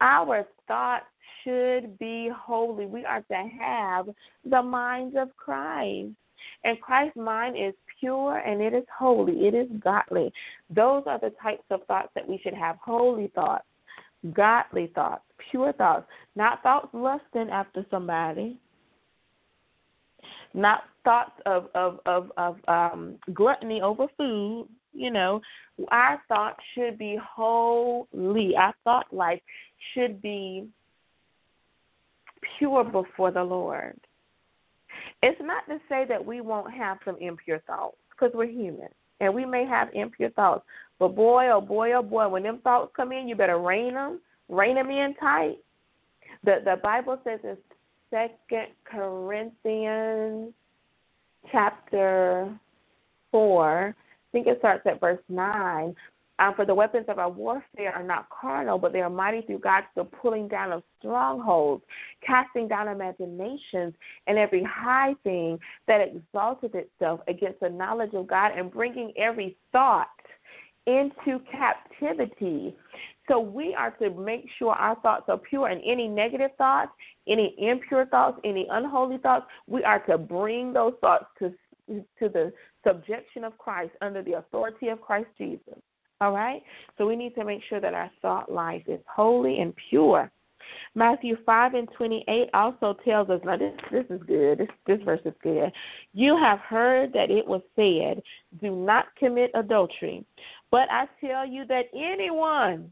Our 0.00 0.46
thoughts 0.66 1.06
should 1.42 1.98
be 1.98 2.30
holy. 2.36 2.86
We 2.86 3.04
are 3.04 3.22
to 3.22 3.48
have 3.60 4.08
the 4.48 4.62
minds 4.62 5.16
of 5.18 5.34
Christ. 5.36 6.10
And 6.64 6.80
Christ's 6.80 7.16
mind 7.16 7.56
is 7.56 7.74
pure 8.00 8.38
and 8.38 8.60
it 8.60 8.74
is 8.74 8.84
holy, 8.96 9.46
it 9.46 9.54
is 9.54 9.68
godly. 9.82 10.32
Those 10.70 11.04
are 11.06 11.18
the 11.18 11.32
types 11.42 11.64
of 11.70 11.80
thoughts 11.86 12.10
that 12.14 12.28
we 12.28 12.38
should 12.42 12.54
have 12.54 12.76
holy 12.84 13.30
thoughts, 13.34 13.64
godly 14.32 14.92
thoughts, 14.94 15.24
pure 15.50 15.72
thoughts, 15.72 16.06
not 16.34 16.62
thoughts 16.62 16.88
lusting 16.92 17.50
after 17.50 17.84
somebody. 17.90 18.58
Not 20.54 20.84
thoughts 21.04 21.38
of 21.44 21.68
of 21.74 22.00
of, 22.06 22.32
of 22.38 22.56
um, 22.66 23.16
gluttony 23.34 23.82
over 23.82 24.06
food, 24.16 24.68
you 24.96 25.10
know, 25.10 25.40
our 25.88 26.20
thoughts 26.28 26.58
should 26.74 26.98
be 26.98 27.18
holy. 27.22 28.56
Our 28.56 28.74
thought 28.82 29.12
life 29.12 29.40
should 29.92 30.22
be 30.22 30.68
pure 32.58 32.84
before 32.84 33.30
the 33.30 33.44
Lord. 33.44 33.98
It's 35.22 35.40
not 35.42 35.66
to 35.68 35.78
say 35.88 36.04
that 36.08 36.24
we 36.24 36.40
won't 36.40 36.72
have 36.72 36.98
some 37.04 37.16
impure 37.20 37.60
thoughts 37.60 37.96
because 38.10 38.32
we're 38.34 38.46
human 38.46 38.88
and 39.20 39.34
we 39.34 39.44
may 39.44 39.64
have 39.66 39.88
impure 39.94 40.30
thoughts. 40.30 40.64
But 40.98 41.14
boy, 41.14 41.48
oh 41.50 41.60
boy, 41.60 41.92
oh 41.92 42.02
boy, 42.02 42.28
when 42.28 42.42
them 42.42 42.60
thoughts 42.62 42.92
come 42.96 43.12
in, 43.12 43.28
you 43.28 43.34
better 43.34 43.58
rein 43.58 43.94
them, 43.94 44.20
rein 44.48 44.76
them 44.76 44.90
in 44.90 45.14
tight. 45.20 45.56
The 46.44 46.60
the 46.64 46.76
Bible 46.82 47.18
says 47.24 47.40
in 47.44 47.56
Second 48.10 48.68
Corinthians 48.84 50.52
chapter 51.50 52.56
four, 53.30 53.94
I 53.96 54.32
think 54.32 54.46
it 54.46 54.58
starts 54.58 54.86
at 54.86 55.00
verse 55.00 55.22
nine. 55.28 55.94
Um, 56.38 56.54
for 56.54 56.66
the 56.66 56.74
weapons 56.74 57.06
of 57.08 57.18
our 57.18 57.30
warfare 57.30 57.92
are 57.94 58.02
not 58.02 58.28
carnal, 58.28 58.78
but 58.78 58.92
they 58.92 59.00
are 59.00 59.08
mighty 59.08 59.40
through 59.42 59.60
God 59.60 59.80
to 59.80 59.86
the 59.96 60.04
pulling 60.04 60.48
down 60.48 60.70
of 60.70 60.82
strongholds, 60.98 61.82
casting 62.26 62.68
down 62.68 62.88
imaginations 62.88 63.94
and 64.26 64.36
every 64.36 64.62
high 64.62 65.14
thing 65.24 65.58
that 65.88 66.00
exalted 66.02 66.74
itself 66.74 67.20
against 67.26 67.60
the 67.60 67.70
knowledge 67.70 68.12
of 68.12 68.26
God, 68.26 68.52
and 68.56 68.70
bringing 68.70 69.12
every 69.16 69.56
thought 69.72 70.08
into 70.86 71.40
captivity. 71.50 72.76
So 73.28 73.40
we 73.40 73.74
are 73.74 73.90
to 73.92 74.10
make 74.10 74.46
sure 74.58 74.72
our 74.72 74.96
thoughts 75.00 75.24
are 75.28 75.38
pure, 75.38 75.68
and 75.68 75.80
any 75.84 76.06
negative 76.06 76.50
thoughts, 76.58 76.92
any 77.26 77.54
impure 77.58 78.06
thoughts, 78.06 78.38
any 78.44 78.66
unholy 78.70 79.18
thoughts, 79.18 79.46
we 79.66 79.82
are 79.84 80.00
to 80.00 80.18
bring 80.18 80.72
those 80.72 80.92
thoughts 81.00 81.26
to 81.38 81.52
to 82.18 82.28
the 82.28 82.52
subjection 82.84 83.44
of 83.44 83.56
Christ 83.58 83.92
under 84.00 84.20
the 84.20 84.32
authority 84.32 84.88
of 84.88 85.00
Christ 85.00 85.28
Jesus. 85.38 85.78
All 86.20 86.32
right? 86.32 86.62
So 86.96 87.06
we 87.06 87.16
need 87.16 87.34
to 87.34 87.44
make 87.44 87.62
sure 87.68 87.80
that 87.80 87.94
our 87.94 88.10
thought 88.22 88.50
life 88.50 88.82
is 88.86 89.00
holy 89.06 89.60
and 89.60 89.74
pure. 89.90 90.30
Matthew 90.94 91.36
5 91.44 91.74
and 91.74 91.88
28 91.96 92.48
also 92.54 92.96
tells 93.04 93.30
us, 93.30 93.40
now 93.44 93.56
this, 93.56 93.74
this 93.92 94.06
is 94.08 94.20
good, 94.26 94.58
this, 94.58 94.68
this 94.86 94.98
verse 95.04 95.20
is 95.24 95.34
good. 95.42 95.70
You 96.12 96.36
have 96.36 96.58
heard 96.60 97.12
that 97.12 97.30
it 97.30 97.46
was 97.46 97.62
said, 97.76 98.22
do 98.60 98.74
not 98.74 99.06
commit 99.18 99.50
adultery. 99.54 100.24
But 100.70 100.90
I 100.90 101.06
tell 101.20 101.46
you 101.46 101.66
that 101.66 101.86
anyone 101.94 102.90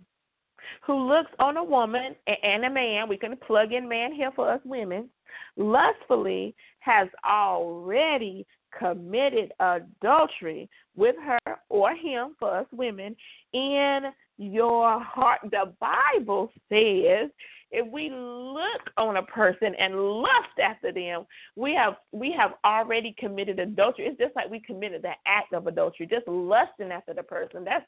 who 0.87 1.09
looks 1.09 1.31
on 1.39 1.57
a 1.57 1.65
woman 1.65 2.15
and 2.43 2.65
a 2.65 2.71
man, 2.71 3.09
we 3.09 3.17
can 3.17 3.37
plug 3.37 3.73
in 3.73 3.89
man 3.89 4.13
here 4.13 4.31
for 4.37 4.51
us 4.51 4.61
women, 4.65 5.09
lustfully 5.57 6.55
has 6.81 7.09
already 7.29 8.47
committed 8.79 9.53
adultery 9.61 10.69
with 10.97 11.17
her 11.25 11.59
or 11.69 11.95
him 11.95 12.35
for 12.39 12.59
us 12.59 12.67
women 12.73 13.17
in 13.53 14.01
your 14.39 15.01
heart. 15.01 15.41
The 15.45 15.73
Bible 15.81 16.51
says 16.69 17.31
if 17.71 17.91
we 17.91 18.09
look 18.09 18.91
on 18.97 19.17
a 19.17 19.23
person 19.23 19.75
and 19.79 19.97
lust 19.97 20.59
after 20.63 20.93
them, 20.93 21.27
we 21.57 21.75
have 21.75 21.95
we 22.13 22.33
have 22.33 22.53
already 22.65 23.15
committed 23.19 23.59
adultery. 23.59 24.07
It's 24.07 24.19
just 24.19 24.37
like 24.37 24.49
we 24.49 24.61
committed 24.61 25.03
the 25.03 25.13
act 25.27 25.53
of 25.53 25.67
adultery, 25.67 26.07
just 26.07 26.29
lusting 26.29 26.93
after 26.93 27.13
the 27.15 27.25
person. 27.25 27.65
That's 27.65 27.85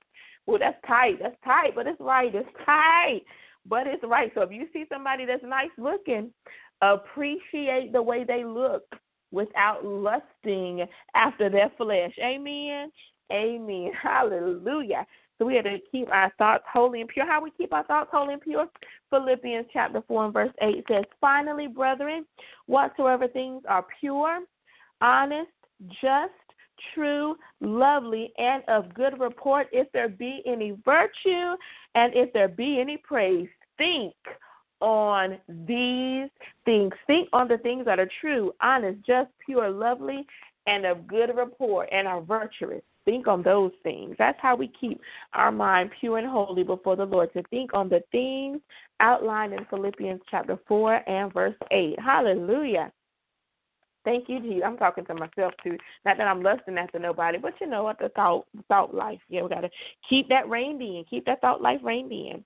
well, 0.46 0.58
that's 0.58 0.78
tight. 0.86 1.18
That's 1.22 1.36
tight, 1.44 1.74
but 1.76 1.86
it's 1.86 2.00
right. 2.00 2.34
It's 2.34 2.48
tight, 2.64 3.22
but 3.64 3.86
it's 3.86 4.02
right. 4.02 4.32
So 4.34 4.42
if 4.42 4.50
you 4.50 4.66
see 4.72 4.86
somebody 4.90 5.24
that's 5.24 5.44
nice 5.44 5.70
looking, 5.78 6.32
appreciate 6.82 7.92
the 7.92 8.02
way 8.02 8.24
they 8.24 8.44
look 8.44 8.82
without 9.30 9.84
lusting 9.84 10.86
after 11.14 11.50
their 11.50 11.70
flesh. 11.76 12.12
Amen. 12.22 12.90
Amen. 13.32 13.90
Hallelujah. 14.02 15.06
So 15.38 15.44
we 15.44 15.56
have 15.56 15.64
to 15.64 15.78
keep 15.92 16.08
our 16.10 16.32
thoughts 16.38 16.64
holy 16.72 17.00
and 17.00 17.08
pure. 17.08 17.26
How 17.26 17.42
we 17.42 17.50
keep 17.50 17.72
our 17.72 17.84
thoughts 17.84 18.08
holy 18.10 18.34
and 18.34 18.42
pure? 18.42 18.66
Philippians 19.10 19.66
chapter 19.72 20.02
4 20.08 20.24
and 20.26 20.34
verse 20.34 20.52
8 20.62 20.84
says, 20.88 21.04
Finally, 21.20 21.66
brethren, 21.66 22.24
whatsoever 22.66 23.28
things 23.28 23.62
are 23.68 23.84
pure, 24.00 24.40
honest, 25.02 25.50
just, 26.00 26.32
true, 26.94 27.36
lovely, 27.60 28.32
and 28.38 28.62
of 28.68 28.94
good 28.94 29.20
report, 29.20 29.66
if 29.72 29.90
there 29.92 30.08
be 30.08 30.42
any 30.46 30.76
virtue 30.84 31.56
and 31.94 32.14
if 32.14 32.32
there 32.32 32.48
be 32.48 32.80
any 32.80 32.96
praise, 32.96 33.48
think 33.76 34.14
on 34.80 35.38
these 35.66 36.28
things. 36.64 36.92
Think 37.06 37.28
on 37.32 37.48
the 37.48 37.58
things 37.58 37.84
that 37.84 37.98
are 37.98 38.08
true, 38.20 38.52
honest, 38.60 39.04
just, 39.06 39.30
pure, 39.44 39.70
lovely, 39.70 40.26
and 40.66 40.84
of 40.84 41.06
good 41.06 41.30
report, 41.36 41.88
and 41.92 42.08
are 42.08 42.20
virtuous. 42.20 42.82
Think 43.04 43.28
on 43.28 43.42
those 43.42 43.70
things. 43.84 44.16
That's 44.18 44.38
how 44.40 44.56
we 44.56 44.72
keep 44.80 45.00
our 45.32 45.52
mind 45.52 45.90
pure 46.00 46.18
and 46.18 46.26
holy 46.26 46.64
before 46.64 46.96
the 46.96 47.04
Lord, 47.04 47.32
to 47.34 47.42
think 47.44 47.72
on 47.72 47.88
the 47.88 48.02
things 48.10 48.60
outlined 48.98 49.52
in 49.52 49.64
Philippians 49.66 50.20
chapter 50.28 50.58
4 50.66 51.08
and 51.08 51.32
verse 51.32 51.54
8. 51.70 52.00
Hallelujah. 52.00 52.92
Thank 54.06 54.28
you, 54.28 54.38
Jesus. 54.38 54.62
I'm 54.64 54.76
talking 54.76 55.04
to 55.06 55.14
myself 55.14 55.52
too. 55.64 55.76
Not 56.04 56.16
that 56.18 56.28
I'm 56.28 56.40
lusting 56.40 56.78
after 56.78 57.00
nobody, 57.00 57.38
but 57.38 57.54
you 57.60 57.66
know 57.66 57.82
what 57.82 57.98
the 57.98 58.08
thought 58.10 58.46
thought 58.68 58.94
life. 58.94 59.18
Yeah, 59.28 59.42
we 59.42 59.48
gotta 59.48 59.68
keep 60.08 60.28
that 60.28 60.48
reined 60.48 60.80
in, 60.80 61.04
keep 61.10 61.26
that 61.26 61.40
thought 61.40 61.60
life 61.60 61.80
reined 61.82 62.12
in. 62.12 62.44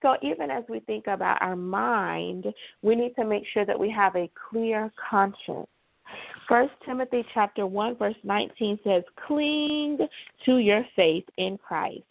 So 0.00 0.16
even 0.22 0.50
as 0.50 0.64
we 0.70 0.80
think 0.80 1.08
about 1.08 1.42
our 1.42 1.54
mind, 1.54 2.46
we 2.80 2.94
need 2.94 3.14
to 3.16 3.26
make 3.26 3.44
sure 3.52 3.66
that 3.66 3.78
we 3.78 3.90
have 3.90 4.16
a 4.16 4.30
clear 4.48 4.90
conscience. 5.10 5.68
First 6.48 6.72
Timothy 6.86 7.26
chapter 7.34 7.66
one 7.66 7.94
verse 7.94 8.16
nineteen 8.24 8.78
says, 8.82 9.02
Cling 9.26 9.98
to 10.46 10.56
your 10.56 10.82
faith 10.96 11.24
in 11.36 11.58
Christ 11.58 12.04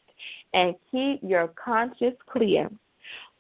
and 0.54 0.76
keep 0.92 1.22
your 1.24 1.48
conscience 1.48 2.18
clear. 2.32 2.70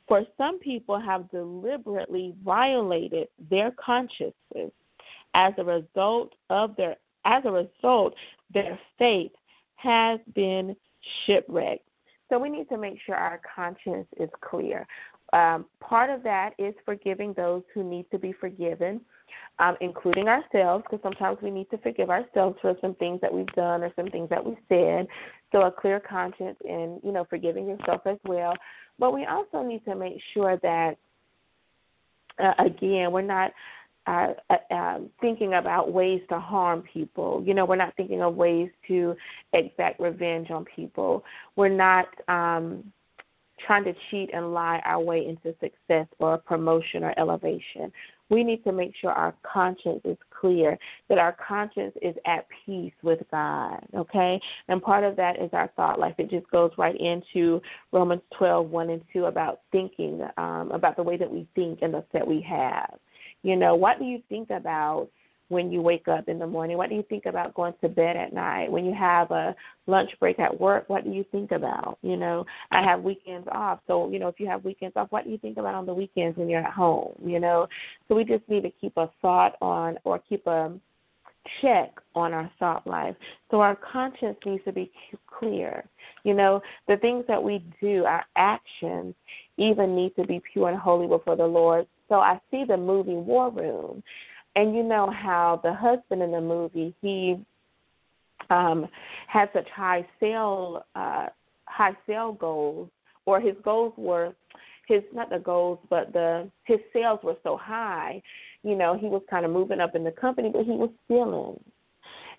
For 0.08 0.24
some 0.40 0.58
people 0.58 1.00
have 1.00 1.30
deliberately 1.30 2.34
violated 2.44 3.28
their 3.52 3.72
consciences 3.80 4.72
as 5.34 5.54
a 5.58 5.64
result 5.64 6.34
of 6.50 6.76
their 6.76 6.96
as 7.26 7.44
a 7.46 7.52
result 7.52 8.16
their 8.54 8.80
faith 8.98 9.32
has 9.76 10.20
been 10.36 10.76
shipwrecked. 11.26 11.88
So 12.30 12.40
we 12.40 12.50
need 12.50 12.70
to 12.70 12.78
make 12.78 12.98
sure 13.06 13.16
our 13.16 13.42
conscience 13.56 14.08
is 14.20 14.30
clear. 14.42 14.88
Um, 15.34 15.66
part 15.80 16.10
of 16.10 16.24
that 16.24 16.52
is 16.58 16.74
forgiving 16.86 17.34
those 17.34 17.64
who 17.74 17.84
need 17.84 18.06
to 18.12 18.20
be 18.20 18.34
forgiven, 18.34 19.02
um, 19.60 19.78
including 19.80 20.28
ourselves, 20.28 20.84
because 20.84 21.02
sometimes 21.04 21.38
we 21.42 21.50
need 21.50 21.70
to 21.72 21.78
forgive 21.78 22.10
ourselves 22.10 22.58
for 22.62 22.76
some 22.82 22.96
things 22.96 23.22
that 23.22 23.34
we've 23.34 23.48
done 23.48 23.82
or 23.82 23.92
some 23.96 24.08
things 24.08 24.30
that 24.30 24.46
we 24.46 24.58
said. 24.68 25.08
So 25.52 25.62
a 25.62 25.72
clear 25.72 26.00
conscience 26.00 26.58
and 26.68 27.00
you 27.04 27.12
know 27.12 27.26
forgiving 27.30 27.68
yourself 27.68 28.02
as 28.06 28.18
well. 28.26 28.54
But 29.00 29.14
we 29.14 29.26
also 29.26 29.64
need 29.64 29.86
to 29.86 29.96
make 29.96 30.22
sure 30.34 30.58
that 30.58 30.98
uh, 32.40 32.54
again 32.60 33.12
we're 33.12 33.22
not 33.22 33.52
uh, 34.08 34.34
uh, 34.50 34.74
um, 34.74 35.10
thinking 35.20 35.54
about 35.54 35.92
ways 35.92 36.22
to 36.30 36.40
harm 36.40 36.84
people. 36.94 37.44
You 37.46 37.54
know, 37.54 37.66
we're 37.66 37.76
not 37.76 37.96
thinking 37.96 38.22
of 38.22 38.36
ways 38.36 38.70
to 38.88 39.16
exact 39.54 40.00
revenge 40.00 40.50
on 40.50 40.66
people. 40.66 41.24
We're 41.56 41.70
not 41.70 42.08
um, 42.28 42.92
trying 43.66 43.84
to 43.84 43.94
cheat 44.10 44.32
and 44.34 44.54
lie 44.54 44.82
our 44.86 45.00
way 45.00 45.28
into 45.28 45.56
success 45.60 46.08
or 46.20 46.38
promotion 46.38 47.04
or 47.04 47.14
elevation. 47.18 47.92
We 48.30 48.44
need 48.44 48.64
to 48.64 48.72
make 48.72 48.94
sure 49.00 49.12
our 49.12 49.36
conscience 49.44 50.02
is 50.06 50.18
clear, 50.40 50.80
that 51.10 51.18
our 51.18 51.36
conscience 51.46 51.94
is 52.02 52.16
at 52.26 52.48
peace 52.66 52.94
with 53.04 53.20
God, 53.30 53.86
okay? 53.94 54.40
And 54.70 54.82
part 54.82 55.04
of 55.04 55.18
that 55.18 55.42
is 55.42 55.50
our 55.52 55.70
thought 55.76 56.00
life. 56.00 56.16
It 56.18 56.30
just 56.32 56.50
goes 56.50 56.72
right 56.78 56.96
into 57.00 57.62
Romans 57.92 58.22
12, 58.38 58.70
1 58.70 58.90
and 58.90 59.02
2 59.12 59.26
about 59.26 59.60
thinking, 59.72 60.22
um, 60.38 60.72
about 60.72 60.96
the 60.96 61.04
way 61.04 61.18
that 61.18 61.30
we 61.30 61.46
think 61.56 61.80
and 61.82 61.94
the 61.94 62.06
that 62.14 62.26
we 62.26 62.42
have. 62.42 62.98
You 63.44 63.56
know, 63.56 63.76
what 63.76 64.00
do 64.00 64.06
you 64.06 64.22
think 64.30 64.50
about 64.50 65.10
when 65.52 65.70
you 65.70 65.82
wake 65.82 66.08
up 66.08 66.30
in 66.30 66.40
the 66.40 66.48
morning? 66.48 66.78
What 66.78 66.90
do 66.90 66.96
you 66.96 67.04
think 67.10 67.26
about 67.26 67.54
going 67.54 67.74
to 67.82 67.90
bed 67.90 68.16
at 68.16 68.32
night? 68.32 68.72
When 68.72 68.86
you 68.86 68.94
have 68.94 69.32
a 69.32 69.54
lunch 69.86 70.10
break 70.20 70.40
at 70.40 70.62
work, 70.62 70.86
what 70.88 71.04
do 71.04 71.12
you 71.12 71.26
think 71.30 71.52
about? 71.52 71.98
You 72.02 72.16
know, 72.16 72.46
I 72.72 72.82
have 72.82 73.04
weekends 73.04 73.48
off. 73.52 73.80
So, 73.86 74.10
you 74.10 74.18
know, 74.18 74.30
if 74.30 74.40
you 74.40 74.48
have 74.48 74.64
weekends 74.64 74.96
off, 74.96 75.12
what 75.12 75.26
do 75.26 75.30
you 75.30 75.38
think 75.38 75.58
about 75.58 75.76
on 75.76 75.86
the 75.86 75.94
weekends 75.94 76.38
when 76.38 76.48
you're 76.48 76.64
at 76.64 76.72
home? 76.72 77.14
You 77.24 77.40
know, 77.40 77.68
so 78.08 78.16
we 78.16 78.24
just 78.24 78.48
need 78.48 78.64
to 78.64 78.72
keep 78.80 78.96
a 78.96 79.10
thought 79.22 79.56
on 79.62 79.98
or 80.06 80.20
keep 80.20 80.48
a 80.48 80.72
check 81.62 81.92
on 82.16 82.34
our 82.34 82.50
thought 82.60 82.86
life. 82.88 83.16
So 83.50 83.60
our 83.62 83.76
conscience 83.76 84.38
needs 84.46 84.64
to 84.64 84.72
be 84.72 84.92
clear. 85.28 85.84
You 86.24 86.34
know, 86.34 86.62
the 86.88 86.98
things 86.98 87.26
that 87.28 87.42
we 87.42 87.66
do, 87.82 88.06
our 88.06 88.24
actions, 88.38 89.16
even 89.58 89.96
need 89.96 90.16
to 90.16 90.26
be 90.26 90.42
pure 90.54 90.70
and 90.70 90.80
holy 90.80 91.08
before 91.08 91.36
the 91.36 91.46
Lord 91.46 91.88
so 92.12 92.20
I 92.20 92.42
see 92.52 92.66
the 92.68 92.76
movie 92.76 93.14
War 93.14 93.50
Room, 93.50 94.04
and 94.58 94.76
you 94.76 94.84
know 94.84 95.10
how 95.10 95.62
the 95.64 95.74
husband 95.74 96.22
in 96.22 96.32
the 96.32 96.42
movie 96.42 96.94
he 97.02 97.38
um, 98.50 98.90
had 99.28 99.50
such 99.54 99.68
high 99.74 100.06
sale 100.20 100.84
uh, 100.94 101.28
high 101.68 101.96
sale 102.06 102.34
goals, 102.34 102.90
or 103.26 103.40
his 103.40 103.56
goals 103.64 103.94
were 103.96 104.36
his 104.90 105.04
not 105.14 105.30
the 105.30 105.40
goals, 105.40 105.80
but 105.90 106.12
the 106.12 106.52
his 106.66 106.80
sales 106.92 107.20
were 107.24 107.38
so 107.44 107.56
high. 107.56 108.22
You 108.64 108.76
know, 108.76 108.98
he 109.00 109.08
was 109.08 109.22
kind 109.30 109.46
of 109.46 109.52
moving 109.52 109.80
up 109.80 109.96
in 109.96 110.04
the 110.04 110.12
company, 110.12 110.50
but 110.52 110.66
he 110.66 110.72
was 110.72 110.90
stealing. 111.06 111.58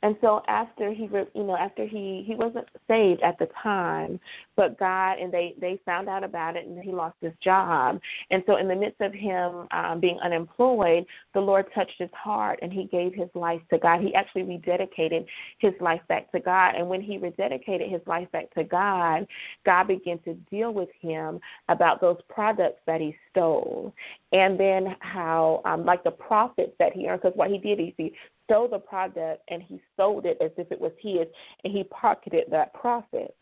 And 0.03 0.17
so 0.21 0.43
after 0.49 0.93
he, 0.93 1.09
you 1.35 1.45
know, 1.45 1.57
after 1.57 1.87
he 1.87 2.25
he 2.27 2.35
wasn't 2.35 2.67
saved 2.89 3.23
at 3.23 3.39
the 3.39 3.49
time, 3.63 4.19
but 4.57 4.79
God 4.79 5.19
and 5.19 5.33
they 5.33 5.55
they 5.61 5.81
found 5.87 6.09
out 6.09 6.25
about 6.25 6.57
it 6.57 6.67
and 6.67 6.79
he 6.83 6.91
lost 6.91 7.17
his 7.21 7.33
job. 7.43 8.01
And 8.31 8.43
so 8.47 8.57
in 8.57 8.67
the 8.67 8.75
midst 8.75 9.01
of 9.01 9.13
him 9.13 9.69
um, 9.71 10.01
being 10.01 10.19
unemployed, 10.23 11.07
the 11.35 11.41
Lord 11.41 11.67
touched 11.75 11.95
his 11.99 12.11
heart 12.13 12.59
and 12.63 12.73
he 12.73 12.85
gave 12.85 13.15
his 13.15 13.29
life 13.35 13.61
to 13.71 13.79
God. 13.79 14.01
He 14.01 14.15
actually 14.15 14.43
rededicated 14.43 15.25
his 15.59 15.73
life 15.81 16.01
back 16.09 16.33
to 16.33 16.41
God. 16.41 16.75
And 16.75 16.89
when 16.89 17.01
he 17.01 17.19
rededicated 17.19 17.91
his 17.91 18.01
life 18.07 18.31
back 18.33 18.53
to 18.55 18.65
God, 18.65 19.27
God 19.65 19.85
began 19.85 20.19
to 20.21 20.35
deal 20.51 20.75
with 20.75 20.89
him 21.01 21.39
about 21.69 22.01
those 22.01 22.19
products 22.29 22.81
that 22.87 23.01
he 23.01 23.17
stole, 23.31 23.95
and 24.33 24.59
then 24.59 24.97
how 25.01 25.63
um, 25.65 25.85
like 25.85 26.03
the 26.03 26.11
profits 26.11 26.73
that 26.81 26.93
he 26.93 27.07
earned. 27.07 27.23
Because 27.23 27.37
what 27.37 27.51
he 27.51 27.59
did 27.59 27.79
is 27.79 27.93
he 27.97 28.13
stole 28.53 28.69
the 28.69 28.79
product 28.79 29.43
and 29.49 29.63
he 29.63 29.81
sold 29.97 30.27
it 30.27 30.37
as 30.43 30.51
if 30.59 30.71
it 30.71 30.81
was 30.81 30.93
his 31.01 31.27
and 31.65 31.73
he 31.73 31.85
pocketed 31.85 32.45
that 32.51 32.73
profit. 32.75 33.35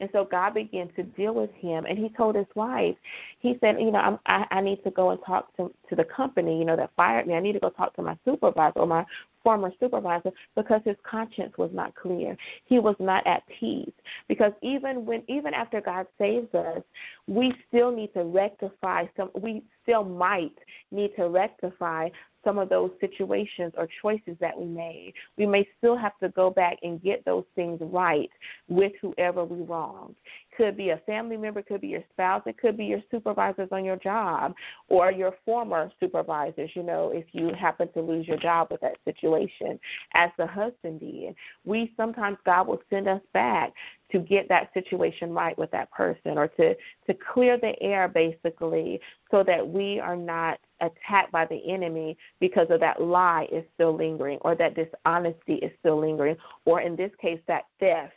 And 0.00 0.08
so 0.12 0.26
God 0.30 0.54
began 0.54 0.88
to 0.96 1.02
deal 1.02 1.34
with 1.34 1.50
him 1.54 1.84
and 1.86 1.98
he 1.98 2.08
told 2.10 2.36
his 2.36 2.46
wife, 2.54 2.96
he 3.40 3.56
said, 3.60 3.76
you 3.78 3.90
know, 3.90 3.98
I'm, 3.98 4.18
I, 4.26 4.44
I 4.50 4.60
need 4.60 4.82
to 4.84 4.90
go 4.90 5.10
and 5.10 5.20
talk 5.26 5.54
to 5.56 5.72
to 5.88 5.96
the 5.96 6.04
company, 6.04 6.58
you 6.58 6.64
know, 6.64 6.76
that 6.76 6.90
fired 6.96 7.26
me. 7.26 7.34
I 7.34 7.40
need 7.40 7.52
to 7.52 7.60
go 7.60 7.70
talk 7.70 7.94
to 7.96 8.02
my 8.02 8.16
supervisor 8.24 8.80
or 8.80 8.86
my 8.86 9.04
former 9.42 9.70
supervisor 9.80 10.30
because 10.56 10.80
his 10.84 10.96
conscience 11.08 11.54
was 11.56 11.70
not 11.72 11.94
clear. 11.94 12.36
He 12.66 12.78
was 12.78 12.96
not 12.98 13.26
at 13.26 13.42
peace. 13.60 13.92
Because 14.28 14.52
even 14.62 15.06
when 15.06 15.22
even 15.28 15.54
after 15.54 15.80
God 15.80 16.06
saves 16.18 16.52
us, 16.54 16.82
we 17.26 17.52
still 17.68 17.90
need 17.90 18.12
to 18.14 18.24
rectify 18.24 19.06
some 19.16 19.30
we 19.40 19.62
still 19.82 20.04
might 20.04 20.56
need 20.90 21.12
to 21.16 21.28
rectify 21.28 22.08
some 22.44 22.58
of 22.58 22.68
those 22.68 22.90
situations 23.00 23.72
or 23.76 23.88
choices 24.00 24.36
that 24.40 24.58
we 24.58 24.64
made. 24.64 25.12
We 25.36 25.46
may 25.46 25.68
still 25.78 25.96
have 25.96 26.16
to 26.18 26.28
go 26.30 26.50
back 26.50 26.78
and 26.82 27.02
get 27.02 27.24
those 27.24 27.44
things 27.54 27.78
right 27.82 28.30
with 28.68 28.92
whoever 29.02 29.44
we 29.44 29.57
wronged. 29.64 30.16
Could 30.56 30.76
be 30.76 30.90
a 30.90 31.00
family 31.06 31.36
member, 31.36 31.62
could 31.62 31.80
be 31.80 31.88
your 31.88 32.04
spouse, 32.12 32.42
it 32.46 32.58
could 32.58 32.76
be 32.76 32.86
your 32.86 33.02
supervisors 33.10 33.68
on 33.70 33.84
your 33.84 33.96
job 33.96 34.54
or 34.88 35.12
your 35.12 35.34
former 35.44 35.90
supervisors, 36.00 36.70
you 36.74 36.82
know, 36.82 37.12
if 37.14 37.26
you 37.32 37.50
happen 37.58 37.90
to 37.92 38.00
lose 38.00 38.26
your 38.26 38.38
job 38.38 38.68
with 38.70 38.80
that 38.80 38.96
situation, 39.04 39.78
as 40.14 40.30
the 40.38 40.46
husband 40.46 41.00
did. 41.00 41.34
We 41.64 41.92
sometimes 41.96 42.38
God 42.44 42.66
will 42.66 42.82
send 42.90 43.08
us 43.08 43.22
back 43.32 43.72
to 44.12 44.18
get 44.18 44.48
that 44.48 44.72
situation 44.72 45.32
right 45.32 45.56
with 45.58 45.70
that 45.70 45.90
person 45.90 46.38
or 46.38 46.48
to 46.48 46.74
to 46.74 47.14
clear 47.32 47.58
the 47.58 47.74
air 47.82 48.08
basically 48.08 49.00
so 49.30 49.44
that 49.44 49.66
we 49.66 50.00
are 50.00 50.16
not 50.16 50.58
attacked 50.80 51.32
by 51.32 51.44
the 51.46 51.60
enemy 51.70 52.16
because 52.40 52.66
of 52.70 52.80
that 52.80 53.02
lie 53.02 53.46
is 53.52 53.64
still 53.74 53.94
lingering 53.94 54.38
or 54.42 54.54
that 54.54 54.74
dishonesty 54.74 55.54
is 55.54 55.72
still 55.80 56.00
lingering 56.00 56.36
or 56.64 56.80
in 56.80 56.96
this 56.96 57.10
case 57.20 57.40
that 57.48 57.64
theft 57.80 58.12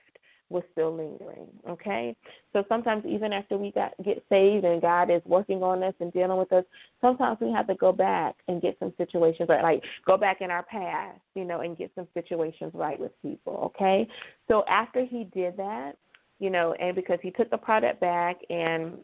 was 0.52 0.64
still 0.72 0.96
lingering. 0.96 1.48
Okay? 1.68 2.16
So 2.54 2.64
sometimes 2.70 3.06
even 3.06 3.34
after 3.34 3.58
we 3.58 3.72
got 3.72 3.94
get 4.04 4.24
saved 4.30 4.66
and 4.66 4.82
God 4.82 5.10
is 5.10 5.22
working 5.26 5.64
on 5.64 5.82
us 5.84 5.94
and 6.00 6.12
dealing 6.14 6.38
with 6.38 6.52
us, 6.52 6.66
sometimes 7.00 7.40
we 7.42 7.52
have 7.52 7.68
to 7.68 7.76
go 7.76 7.92
back 7.92 8.36
and 8.48 8.62
get 8.62 8.78
some 8.80 8.94
situations 8.98 9.50
right, 9.50 9.64
like 9.64 9.84
go 10.06 10.18
back 10.18 10.42
in 10.42 10.52
our 10.52 10.64
past, 10.64 11.20
you 11.36 11.46
know, 11.46 11.62
and 11.62 11.78
get 11.78 11.92
some 11.96 12.08
situations 12.14 12.72
right 12.74 13.00
with 13.00 13.12
people. 13.22 13.74
Okay? 13.76 14.08
So 14.48 14.64
after 14.68 15.06
he 15.06 15.24
did 15.34 15.58
that, 15.58 15.94
you 16.40 16.50
know, 16.50 16.74
and 16.74 16.96
because 16.96 17.20
he 17.22 17.32
took 17.32 17.50
the 17.50 17.58
product 17.58 18.02
back 18.02 18.38
and 18.50 18.98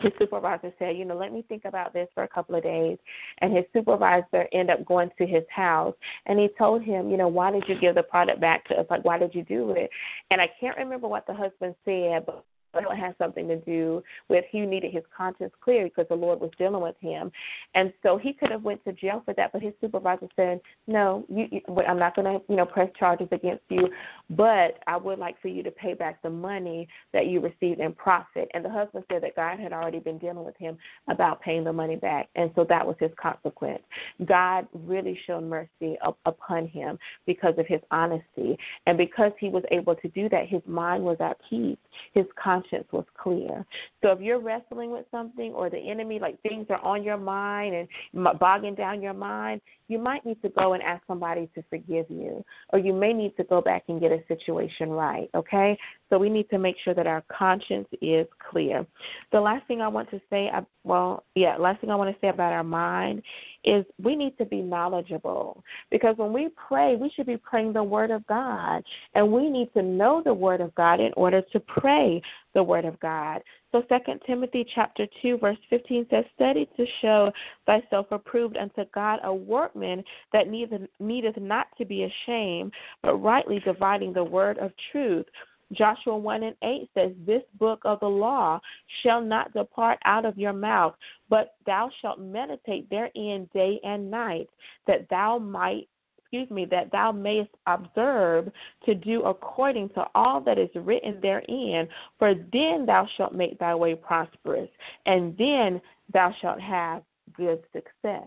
his 0.00 0.12
supervisor 0.18 0.72
said, 0.78 0.96
you 0.96 1.04
know, 1.04 1.16
let 1.16 1.32
me 1.32 1.44
think 1.48 1.64
about 1.64 1.92
this 1.92 2.08
for 2.14 2.24
a 2.24 2.28
couple 2.28 2.54
of 2.54 2.62
days. 2.62 2.98
And 3.40 3.56
his 3.56 3.64
supervisor 3.72 4.46
ended 4.52 4.70
up 4.70 4.84
going 4.86 5.10
to 5.18 5.26
his 5.26 5.44
house 5.54 5.94
and 6.26 6.38
he 6.38 6.48
told 6.58 6.82
him, 6.82 7.10
you 7.10 7.16
know, 7.16 7.28
why 7.28 7.50
did 7.50 7.64
you 7.68 7.78
give 7.80 7.94
the 7.94 8.02
product 8.02 8.40
back 8.40 8.64
to 8.66 8.74
us? 8.74 8.86
Like, 8.90 9.04
why 9.04 9.18
did 9.18 9.34
you 9.34 9.44
do 9.44 9.70
it? 9.70 9.90
And 10.30 10.40
I 10.40 10.48
can't 10.60 10.76
remember 10.76 11.08
what 11.08 11.26
the 11.26 11.34
husband 11.34 11.74
said, 11.84 12.26
but 12.26 12.44
it 12.78 12.98
has 12.98 13.14
something 13.18 13.48
to 13.48 13.56
do 13.56 14.02
with 14.28 14.44
he 14.50 14.60
needed 14.60 14.92
his 14.92 15.04
conscience 15.16 15.52
clear 15.62 15.84
because 15.84 16.06
the 16.08 16.14
Lord 16.14 16.40
was 16.40 16.50
dealing 16.58 16.82
with 16.82 16.96
him, 17.00 17.30
and 17.74 17.92
so 18.02 18.16
he 18.16 18.32
could 18.32 18.50
have 18.50 18.62
went 18.62 18.84
to 18.84 18.92
jail 18.92 19.22
for 19.24 19.34
that. 19.34 19.52
But 19.52 19.62
his 19.62 19.72
supervisor 19.80 20.28
said, 20.36 20.60
"No, 20.86 21.24
you, 21.28 21.46
you, 21.50 21.60
I'm 21.88 21.98
not 21.98 22.16
going 22.16 22.26
to, 22.26 22.44
you 22.48 22.56
know, 22.56 22.66
press 22.66 22.90
charges 22.98 23.28
against 23.32 23.64
you, 23.68 23.88
but 24.30 24.78
I 24.86 24.96
would 24.96 25.18
like 25.18 25.40
for 25.40 25.48
you 25.48 25.62
to 25.62 25.70
pay 25.70 25.94
back 25.94 26.22
the 26.22 26.30
money 26.30 26.88
that 27.12 27.26
you 27.26 27.40
received 27.40 27.80
in 27.80 27.92
profit." 27.92 28.50
And 28.54 28.64
the 28.64 28.70
husband 28.70 29.04
said 29.10 29.22
that 29.22 29.36
God 29.36 29.58
had 29.58 29.72
already 29.72 29.98
been 30.00 30.18
dealing 30.18 30.44
with 30.44 30.56
him 30.56 30.76
about 31.08 31.40
paying 31.40 31.64
the 31.64 31.72
money 31.72 31.96
back, 31.96 32.28
and 32.34 32.50
so 32.54 32.64
that 32.68 32.86
was 32.86 32.96
his 33.00 33.10
consequence. 33.20 33.82
God 34.24 34.66
really 34.72 35.18
showed 35.26 35.44
mercy 35.44 35.96
up, 36.04 36.18
upon 36.26 36.66
him 36.68 36.98
because 37.26 37.54
of 37.58 37.66
his 37.66 37.80
honesty, 37.90 38.58
and 38.86 38.96
because 38.98 39.32
he 39.38 39.48
was 39.48 39.64
able 39.70 39.94
to 39.96 40.08
do 40.08 40.28
that, 40.28 40.48
his 40.48 40.62
mind 40.66 41.04
was 41.04 41.16
at 41.20 41.38
peace. 41.48 41.78
His 42.12 42.26
conscience 42.42 42.63
conscience 42.64 42.88
was 42.92 43.04
clear. 43.16 43.64
So 44.02 44.10
if 44.10 44.20
you're 44.20 44.40
wrestling 44.40 44.90
with 44.90 45.06
something 45.10 45.52
or 45.52 45.70
the 45.70 45.78
enemy, 45.78 46.18
like 46.18 46.40
things 46.42 46.66
are 46.70 46.80
on 46.84 47.02
your 47.02 47.16
mind 47.16 47.74
and 47.74 48.38
bogging 48.38 48.74
down 48.74 49.02
your 49.02 49.14
mind, 49.14 49.60
you 49.88 49.98
might 49.98 50.24
need 50.24 50.40
to 50.42 50.48
go 50.50 50.72
and 50.72 50.82
ask 50.82 51.02
somebody 51.06 51.48
to 51.54 51.62
forgive 51.70 52.06
you, 52.08 52.44
or 52.72 52.78
you 52.78 52.92
may 52.92 53.12
need 53.12 53.36
to 53.36 53.44
go 53.44 53.60
back 53.60 53.84
and 53.88 54.00
get 54.00 54.12
a 54.12 54.22
situation 54.28 54.90
right, 54.90 55.28
okay? 55.34 55.76
So 56.10 56.18
we 56.18 56.28
need 56.28 56.48
to 56.50 56.58
make 56.58 56.76
sure 56.84 56.94
that 56.94 57.06
our 57.06 57.22
conscience 57.30 57.88
is 58.00 58.26
clear. 58.50 58.86
The 59.32 59.40
last 59.40 59.66
thing 59.66 59.80
I 59.80 59.88
want 59.88 60.10
to 60.10 60.20
say, 60.30 60.50
well, 60.84 61.24
yeah, 61.34 61.56
last 61.56 61.80
thing 61.80 61.90
I 61.90 61.96
want 61.96 62.14
to 62.14 62.20
say 62.20 62.28
about 62.28 62.52
our 62.52 62.64
mind 62.64 63.22
is 63.64 63.84
we 64.02 64.16
need 64.16 64.36
to 64.38 64.44
be 64.44 64.60
knowledgeable 64.60 65.62
because 65.90 66.16
when 66.16 66.32
we 66.32 66.48
pray, 66.68 66.96
we 66.96 67.10
should 67.14 67.26
be 67.26 67.36
praying 67.36 67.72
the 67.72 67.82
Word 67.82 68.10
of 68.10 68.26
God, 68.26 68.82
and 69.14 69.32
we 69.32 69.50
need 69.50 69.72
to 69.74 69.82
know 69.82 70.22
the 70.24 70.34
Word 70.34 70.60
of 70.60 70.74
God 70.74 71.00
in 71.00 71.12
order 71.16 71.42
to 71.52 71.60
pray 71.60 72.22
the 72.54 72.62
Word 72.62 72.84
of 72.84 72.98
God. 73.00 73.42
So 73.74 73.82
Second 73.88 74.20
Timothy 74.24 74.64
chapter 74.72 75.04
two 75.20 75.36
verse 75.36 75.58
fifteen 75.68 76.06
says, 76.08 76.24
Study 76.36 76.68
to 76.76 76.86
show 77.02 77.32
thyself 77.66 78.06
approved 78.12 78.56
unto 78.56 78.84
God 78.94 79.18
a 79.24 79.34
workman 79.34 80.04
that 80.32 80.46
needeth 80.46 80.82
needeth 81.00 81.36
not 81.38 81.66
to 81.78 81.84
be 81.84 82.04
ashamed, 82.04 82.72
but 83.02 83.16
rightly 83.16 83.58
dividing 83.64 84.12
the 84.12 84.22
word 84.22 84.58
of 84.58 84.70
truth. 84.92 85.26
Joshua 85.72 86.16
1 86.16 86.42
and 86.44 86.54
8 86.62 86.88
says, 86.94 87.12
This 87.26 87.42
book 87.58 87.80
of 87.84 87.98
the 87.98 88.06
law 88.06 88.60
shall 89.02 89.20
not 89.20 89.52
depart 89.54 89.98
out 90.04 90.24
of 90.24 90.38
your 90.38 90.52
mouth, 90.52 90.94
but 91.28 91.54
thou 91.66 91.90
shalt 92.00 92.20
meditate 92.20 92.88
therein 92.90 93.48
day 93.52 93.80
and 93.82 94.08
night, 94.08 94.48
that 94.86 95.08
thou 95.10 95.38
might 95.38 95.88
excuse 96.34 96.50
me, 96.50 96.64
that 96.66 96.90
thou 96.90 97.12
mayest 97.12 97.50
observe 97.66 98.50
to 98.84 98.94
do 98.94 99.22
according 99.22 99.88
to 99.90 100.04
all 100.14 100.40
that 100.40 100.58
is 100.58 100.68
written 100.74 101.18
therein, 101.22 101.86
for 102.18 102.34
then 102.52 102.84
thou 102.86 103.06
shalt 103.16 103.34
make 103.34 103.58
thy 103.58 103.74
way 103.74 103.94
prosperous, 103.94 104.68
and 105.06 105.36
then 105.38 105.80
thou 106.12 106.34
shalt 106.40 106.60
have 106.60 107.02
good 107.36 107.62
success. 107.72 108.26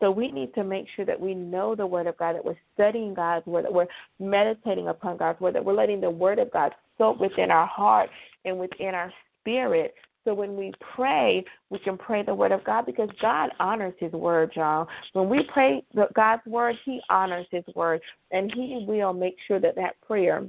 So 0.00 0.10
we 0.10 0.30
need 0.30 0.54
to 0.54 0.64
make 0.64 0.86
sure 0.94 1.04
that 1.04 1.20
we 1.20 1.34
know 1.34 1.74
the 1.74 1.86
Word 1.86 2.06
of 2.06 2.16
God, 2.18 2.34
that 2.34 2.44
we're 2.44 2.54
studying 2.74 3.14
God's 3.14 3.46
Word, 3.46 3.64
that 3.64 3.72
we're 3.72 3.86
meditating 4.18 4.88
upon 4.88 5.16
God's 5.16 5.40
Word, 5.40 5.54
that 5.54 5.64
we're 5.64 5.74
letting 5.74 6.00
the 6.00 6.10
Word 6.10 6.38
of 6.38 6.52
God 6.52 6.72
soak 6.98 7.20
within 7.20 7.50
our 7.50 7.66
heart 7.66 8.10
and 8.44 8.58
within 8.58 8.94
our 8.94 9.12
spirit. 9.40 9.94
So 10.24 10.34
when 10.34 10.56
we 10.56 10.72
pray, 10.94 11.44
we 11.70 11.78
can 11.78 11.96
pray 11.96 12.22
the 12.22 12.34
Word 12.34 12.52
of 12.52 12.64
God 12.64 12.86
because 12.86 13.08
God 13.20 13.50
honors 13.60 13.94
His 13.98 14.12
Word, 14.12 14.52
y'all. 14.54 14.86
When 15.12 15.28
we 15.28 15.48
pray 15.52 15.82
God's 16.14 16.44
Word, 16.46 16.76
He 16.84 17.00
honors 17.08 17.46
His 17.50 17.64
Word, 17.74 18.00
and 18.30 18.52
He 18.54 18.84
will 18.86 19.12
make 19.12 19.36
sure 19.46 19.60
that 19.60 19.76
that 19.76 20.00
prayer 20.02 20.44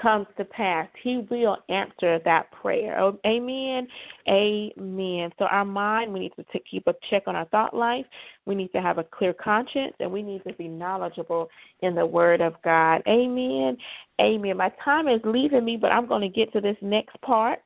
comes 0.00 0.26
to 0.36 0.44
pass. 0.44 0.88
He 1.02 1.26
will 1.30 1.58
answer 1.68 2.20
that 2.24 2.50
prayer. 2.52 2.98
Oh, 2.98 3.18
amen. 3.26 3.86
Amen. 4.28 5.30
So 5.38 5.46
our 5.46 5.64
mind, 5.64 6.12
we 6.12 6.20
need 6.20 6.32
to 6.36 6.60
keep 6.70 6.86
a 6.86 6.94
check 7.10 7.24
on 7.26 7.36
our 7.36 7.46
thought 7.46 7.74
life. 7.74 8.06
We 8.46 8.54
need 8.54 8.72
to 8.72 8.80
have 8.80 8.98
a 8.98 9.04
clear 9.04 9.32
conscience, 9.32 9.94
and 10.00 10.10
we 10.10 10.22
need 10.22 10.42
to 10.44 10.54
be 10.54 10.68
knowledgeable 10.68 11.48
in 11.80 11.94
the 11.94 12.06
Word 12.06 12.40
of 12.40 12.54
God. 12.62 13.02
Amen. 13.08 13.76
Amen. 14.20 14.56
My 14.56 14.72
time 14.84 15.08
is 15.08 15.20
leaving 15.24 15.64
me, 15.64 15.76
but 15.76 15.92
I'm 15.92 16.06
going 16.06 16.22
to 16.22 16.28
get 16.28 16.52
to 16.52 16.60
this 16.60 16.76
next 16.80 17.20
part. 17.22 17.60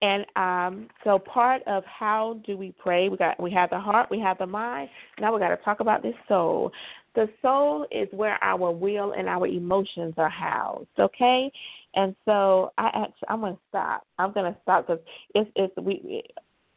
And 0.00 0.24
um, 0.36 0.88
so 1.02 1.18
part 1.18 1.62
of 1.66 1.84
how 1.84 2.40
do 2.46 2.56
we 2.56 2.72
pray? 2.78 3.08
We 3.08 3.16
got 3.16 3.40
we 3.42 3.50
have 3.52 3.70
the 3.70 3.80
heart, 3.80 4.10
we 4.10 4.20
have 4.20 4.38
the 4.38 4.46
mind. 4.46 4.88
Now 5.20 5.34
we 5.34 5.40
got 5.40 5.48
to 5.48 5.56
talk 5.58 5.80
about 5.80 6.02
this 6.02 6.14
soul. 6.28 6.70
The 7.14 7.28
soul 7.42 7.84
is 7.90 8.06
where 8.12 8.42
our 8.44 8.70
will 8.70 9.12
and 9.12 9.28
our 9.28 9.46
emotions 9.48 10.14
are 10.16 10.28
housed. 10.28 10.86
Okay, 10.98 11.50
and 11.94 12.14
so 12.24 12.72
I 12.78 12.86
actually 12.86 13.28
I'm 13.28 13.40
gonna 13.40 13.58
stop. 13.68 14.06
I'm 14.18 14.32
gonna 14.32 14.56
stop 14.62 14.86
because 14.86 15.02
it's 15.34 15.50
it's 15.56 15.76
we 15.76 16.22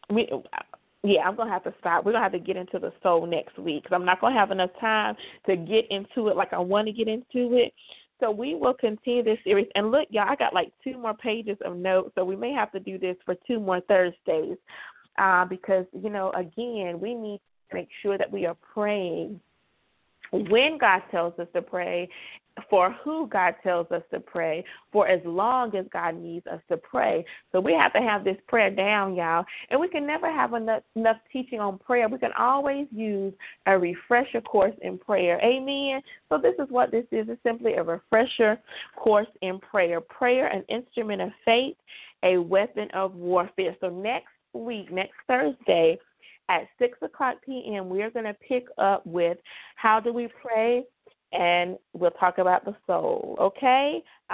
we. 0.10 0.28
Yeah, 1.04 1.22
I'm 1.22 1.36
gonna 1.36 1.52
have 1.52 1.64
to 1.64 1.74
stop. 1.80 2.06
We're 2.06 2.12
gonna 2.14 2.24
have 2.24 2.32
to 2.32 2.40
get 2.40 2.58
into 2.58 2.80
the 2.80 2.94
soul 3.02 3.26
next 3.26 3.58
week 3.58 3.84
because 3.84 3.96
I'm 3.96 4.06
not 4.06 4.22
gonna 4.22 4.38
have 4.38 4.52
enough 4.52 4.70
time 4.80 5.16
to 5.48 5.56
get 5.56 5.86
into 5.90 6.28
it 6.30 6.36
like 6.36 6.54
I 6.54 6.60
want 6.60 6.88
to 6.88 6.94
get 6.94 7.08
into 7.08 7.56
it. 7.56 7.74
So 8.22 8.32
we 8.32 8.56
will 8.56 8.76
continue 8.76 9.24
this 9.24 9.40
series. 9.44 9.68
And 9.76 9.92
look, 9.92 10.08
y'all, 10.12 10.30
I 10.30 10.36
got 10.36 10.54
like 10.54 10.72
two 10.84 10.98
more 10.98 11.16
pages 11.16 11.58
of 11.66 11.76
notes, 11.76 12.12
so 12.16 12.24
we 12.24 12.36
may 12.36 12.54
have 12.54 12.72
to 12.72 12.80
do 12.80 12.98
this 12.98 13.18
for 13.26 13.36
two 13.48 13.60
more 13.60 13.82
Thursdays 13.82 14.58
uh, 15.18 15.46
because 15.46 15.86
you 15.92 16.10
know, 16.10 16.32
again, 16.32 17.00
we 17.00 17.16
need 17.16 17.42
to 17.70 17.76
make 17.76 17.90
sure 18.02 18.18
that 18.18 18.32
we 18.32 18.46
are 18.46 18.56
praying 18.74 19.42
when 20.32 20.78
God 20.78 21.02
tells 21.12 21.38
us 21.40 21.48
to 21.54 21.62
pray, 21.62 22.10
for 22.70 22.92
who 23.04 23.28
God 23.28 23.56
tells 23.64 23.90
us 23.92 24.04
to 24.12 24.20
pray, 24.20 24.64
for 24.92 25.08
as 25.08 25.22
long 25.26 25.76
as 25.76 25.86
God 25.92 26.16
needs 26.16 26.46
us 26.48 26.62
to 26.70 26.78
pray. 26.78 27.26
So 27.52 27.60
we 27.60 27.74
have 27.74 27.94
to 27.94 28.02
have 28.02 28.24
this 28.24 28.38
prayer 28.48 28.70
down, 28.70 29.16
y'all. 29.16 29.46
And 29.70 29.80
we 29.80 29.88
can 29.88 30.06
never 30.06 30.32
have 30.32 30.54
enough, 30.54 30.84
enough 30.96 31.18
teaching 31.32 31.60
on 31.60 31.78
prayer. 31.78 32.08
We 32.10 32.18
can 32.18 32.34
always 32.38 32.88
use 32.92 33.34
a 33.68 33.78
refresher 33.78 34.42
course 34.42 34.76
in 34.82 34.98
prayer. 34.98 35.40
Amen. 35.44 36.02
So 36.30 36.38
this 36.38 36.56
is 36.60 36.70
what 36.70 36.92
this 36.92 37.06
is. 37.12 37.28
It's 37.30 37.42
simply 37.44 37.74
a 37.74 37.84
refresher 37.84 38.60
course 38.96 39.28
in 39.42 39.60
prayer. 39.60 40.02
Prayer, 40.02 40.48
an 40.48 40.64
instrument 40.68 41.22
of 41.22 41.30
faith, 41.46 41.78
a 42.24 42.38
weapon 42.38 42.90
of 42.94 43.16
warfare. 43.16 43.76
So 43.80 43.90
next 43.90 44.28
week, 44.54 44.92
next 44.92 45.16
Thursday, 45.28 45.98
at 46.52 46.68
6 46.80 46.98
o'clock 47.02 47.38
p.m., 47.46 47.90
we 47.90 48.04
are 48.04 48.10
going 48.10 48.26
to 48.26 48.36
pick 48.46 48.66
up 48.78 49.06
with 49.08 49.38
how 49.76 50.00
do 50.02 50.12
we 50.12 50.28
pray, 50.28 50.84
and 51.32 51.78
we'll 51.94 52.12
talk 52.12 52.40
about 52.40 52.66
the 52.66 52.76
soul, 52.86 53.38
okay? 53.40 54.04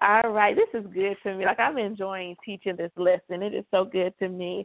All 0.00 0.30
right, 0.30 0.54
this 0.54 0.68
is 0.80 0.86
good 0.94 1.16
to 1.24 1.34
me. 1.34 1.44
Like, 1.44 1.58
I'm 1.58 1.76
enjoying 1.76 2.36
teaching 2.44 2.76
this 2.76 2.92
lesson, 2.96 3.42
it 3.42 3.52
is 3.52 3.64
so 3.72 3.84
good 3.84 4.14
to 4.20 4.28
me. 4.28 4.64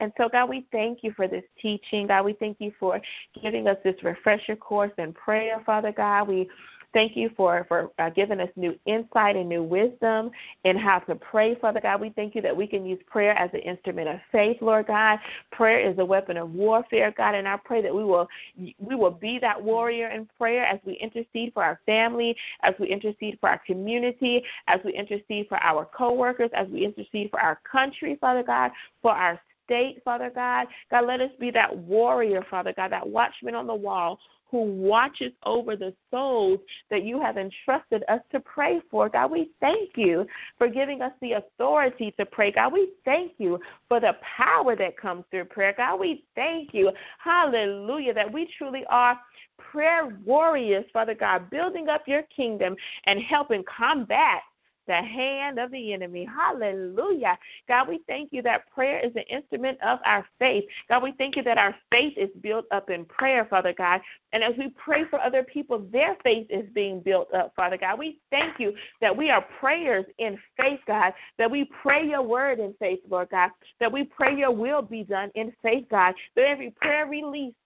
And 0.00 0.12
so, 0.16 0.28
God, 0.28 0.48
we 0.48 0.66
thank 0.72 1.00
you 1.02 1.12
for 1.14 1.26
this 1.28 1.44
teaching. 1.60 2.08
God, 2.08 2.24
we 2.24 2.32
thank 2.34 2.56
you 2.60 2.72
for 2.78 3.00
giving 3.40 3.66
us 3.66 3.76
this 3.84 3.96
refresher 4.02 4.56
course 4.56 4.92
in 4.98 5.12
prayer, 5.12 5.62
Father 5.64 5.92
God. 5.92 6.28
We 6.28 6.48
Thank 6.94 7.16
you 7.16 7.30
for, 7.36 7.66
for 7.68 7.90
uh, 7.98 8.08
giving 8.10 8.40
us 8.40 8.48
new 8.56 8.74
insight 8.86 9.36
and 9.36 9.48
new 9.48 9.62
wisdom 9.62 10.30
in 10.64 10.76
how 10.78 11.00
to 11.00 11.14
pray, 11.14 11.54
Father 11.56 11.80
God. 11.80 12.00
We 12.00 12.10
thank 12.10 12.34
you 12.34 12.40
that 12.42 12.56
we 12.56 12.66
can 12.66 12.86
use 12.86 12.98
prayer 13.06 13.38
as 13.38 13.50
an 13.52 13.60
instrument 13.60 14.08
of 14.08 14.16
faith, 14.32 14.56
Lord 14.62 14.86
God. 14.86 15.18
Prayer 15.52 15.86
is 15.86 15.98
a 15.98 16.04
weapon 16.04 16.38
of 16.38 16.50
warfare, 16.50 17.12
God, 17.16 17.34
and 17.34 17.46
I 17.46 17.58
pray 17.62 17.82
that 17.82 17.94
we 17.94 18.04
will 18.04 18.26
we 18.56 18.94
will 18.94 19.10
be 19.10 19.38
that 19.40 19.62
warrior 19.62 20.08
in 20.08 20.26
prayer 20.38 20.64
as 20.64 20.80
we 20.86 20.94
intercede 20.94 21.52
for 21.52 21.62
our 21.62 21.78
family, 21.84 22.34
as 22.62 22.74
we 22.80 22.88
intercede 22.88 23.38
for 23.40 23.50
our 23.50 23.60
community, 23.66 24.42
as 24.66 24.80
we 24.84 24.94
intercede 24.94 25.46
for 25.48 25.62
our 25.62 25.84
coworkers, 25.84 26.50
as 26.54 26.68
we 26.68 26.84
intercede 26.84 27.30
for 27.30 27.40
our 27.40 27.60
country, 27.70 28.16
Father 28.18 28.42
God, 28.42 28.70
for 29.02 29.12
our 29.12 29.38
state, 29.68 30.02
Father 30.04 30.32
God. 30.34 30.66
God, 30.90 31.06
let 31.06 31.20
us 31.20 31.30
be 31.38 31.50
that 31.50 31.76
warrior, 31.76 32.44
Father 32.50 32.72
God, 32.74 32.90
that 32.92 33.06
watchman 33.06 33.54
on 33.54 33.66
the 33.66 33.74
wall 33.74 34.18
who 34.50 34.62
watches 34.62 35.30
over 35.44 35.76
the 35.76 35.92
souls 36.10 36.58
that 36.90 37.04
you 37.04 37.20
have 37.20 37.36
entrusted 37.36 38.02
us 38.08 38.20
to 38.32 38.40
pray 38.40 38.80
for. 38.90 39.10
God, 39.10 39.30
we 39.30 39.50
thank 39.60 39.90
you 39.94 40.26
for 40.56 40.68
giving 40.68 41.02
us 41.02 41.12
the 41.20 41.32
authority 41.32 42.14
to 42.18 42.24
pray. 42.24 42.50
God, 42.50 42.72
we 42.72 42.88
thank 43.04 43.32
you 43.36 43.58
for 43.88 44.00
the 44.00 44.12
power 44.36 44.74
that 44.74 44.96
comes 44.96 45.24
through 45.30 45.44
prayer. 45.44 45.74
God, 45.76 46.00
we 46.00 46.24
thank 46.34 46.70
you, 46.72 46.90
hallelujah, 47.22 48.14
that 48.14 48.32
we 48.32 48.48
truly 48.56 48.84
are 48.88 49.18
prayer 49.58 50.18
warriors, 50.24 50.86
Father 50.94 51.14
God, 51.14 51.50
building 51.50 51.88
up 51.88 52.04
your 52.06 52.22
kingdom 52.34 52.74
and 53.04 53.20
helping 53.28 53.62
combat 53.64 54.40
the 54.88 54.94
hand 54.94 55.60
of 55.60 55.70
the 55.70 55.92
enemy. 55.92 56.26
Hallelujah. 56.26 57.38
God, 57.68 57.88
we 57.88 58.00
thank 58.08 58.32
you 58.32 58.42
that 58.42 58.68
prayer 58.74 58.98
is 59.04 59.12
an 59.14 59.22
instrument 59.30 59.78
of 59.82 60.00
our 60.04 60.26
faith. 60.40 60.64
God, 60.88 61.04
we 61.04 61.12
thank 61.18 61.36
you 61.36 61.44
that 61.44 61.58
our 61.58 61.74
faith 61.92 62.14
is 62.16 62.30
built 62.40 62.64
up 62.72 62.90
in 62.90 63.04
prayer, 63.04 63.46
Father 63.48 63.72
God. 63.76 64.00
And 64.32 64.42
as 64.42 64.54
we 64.58 64.70
pray 64.70 65.02
for 65.08 65.20
other 65.20 65.44
people, 65.44 65.86
their 65.92 66.16
faith 66.24 66.46
is 66.50 66.64
being 66.74 67.00
built 67.00 67.32
up, 67.32 67.52
Father 67.54 67.76
God. 67.76 67.98
We 67.98 68.18
thank 68.30 68.58
you 68.58 68.72
that 69.00 69.16
we 69.16 69.30
are 69.30 69.44
prayers 69.60 70.06
in 70.18 70.38
faith, 70.56 70.80
God, 70.86 71.12
that 71.38 71.50
we 71.50 71.70
pray 71.82 72.06
your 72.06 72.22
word 72.22 72.58
in 72.58 72.74
faith, 72.80 73.00
Lord 73.08 73.28
God, 73.30 73.50
that 73.80 73.92
we 73.92 74.04
pray 74.04 74.34
your 74.36 74.52
will 74.52 74.82
be 74.82 75.04
done 75.04 75.30
in 75.34 75.52
faith, 75.62 75.84
God, 75.90 76.14
that 76.34 76.44
every 76.44 76.70
prayer 76.70 77.06
released 77.06 77.56